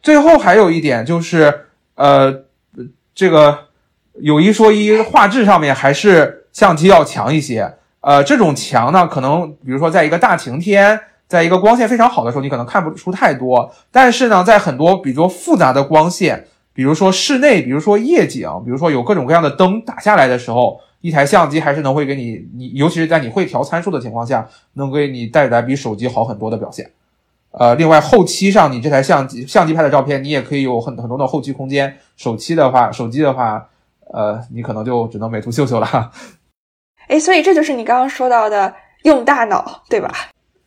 [0.00, 1.52] 最后还有一点就是。
[1.94, 2.44] 呃，
[3.14, 3.58] 这个
[4.20, 7.74] 有一说一，画质上面还是相机要强一些。
[8.00, 13.72] 呃，这种强呢，可能比如说在一个大晴天，在一个光线非常好的时候，你可能看不出太多。
[13.90, 26.90] 但是呢，在很多比如说复杂的光线，比如说室内，比如说夜景，比如说有各种各样的灯打下来的时候，一台相机还是能会给你，你尤其是在你会调参数的情况下，能给你带来比手机好很多的表现。
[27.58, 31.96] 呃，另外后期上你这台相机相机拍的照片，你也可以有很很多的后期空间。
[32.16, 33.68] 手机的话，手机的话，
[34.12, 36.10] 呃，你可能就只能美图秀秀了。
[37.06, 38.74] 哎，所以这就是你刚刚说到的
[39.04, 40.12] 用大脑，对吧？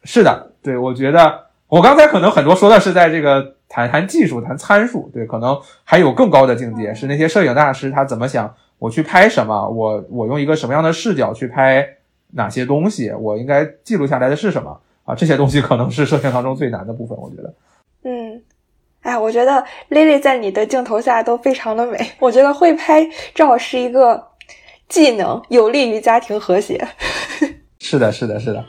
[0.04, 11.86] 是的，对，我觉得我刚才可能很多说的是在这个谈谈技术、谈参数，对，可能还有更高的境界，是那些摄影大师他怎么想，我去拍什么，我我用一个什么样的视角去拍
[12.32, 15.16] 哪些东西，我应该记录下来的是什么啊？
[15.16, 17.54] 这些东西可能是摄影当中最难的部分，我觉得。
[18.04, 18.40] 嗯，
[19.02, 24.24] 哎，我觉得 Lily 在你的镜头下都非常的美，我觉得会拍照是一个
[24.88, 26.88] 技能，有利于家庭和谐。
[27.80, 28.64] 是的，是的，是的。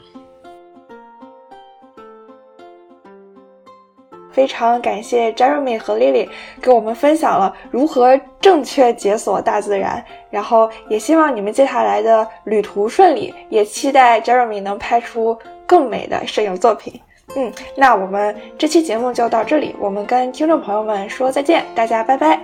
[4.31, 6.29] 非常感谢 Jeremy 和 Lily
[6.63, 15.37] 给我们分享了如何正确解锁大自然，然后也希望你们接下来的旅途顺利，也期待 Jeremy 能拍出
[15.69, 16.99] 更美的摄影作品。
[17.37, 22.41] 嗯，那我们这期节目就到这里，我们跟听众朋友们说再见，大家拜拜。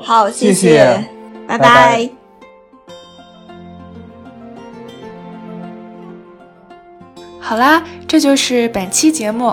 [0.00, 1.04] 好，谢谢，
[1.48, 2.08] 拜拜。
[7.40, 9.52] 好啦，这就是本期节目。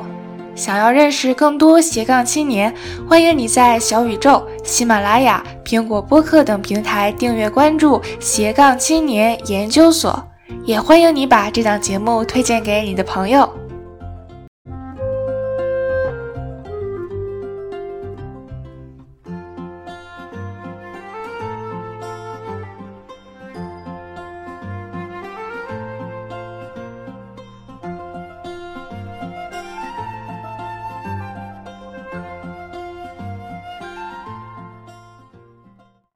[0.53, 2.73] 想要认识更多斜杠青年，
[3.07, 10.23] 欢迎你在小宇宙、喜马拉雅、苹果播客等平台订阅关注斜杠青年研究所，
[10.65, 13.66] 也欢迎你把这档节目推荐给你的朋友。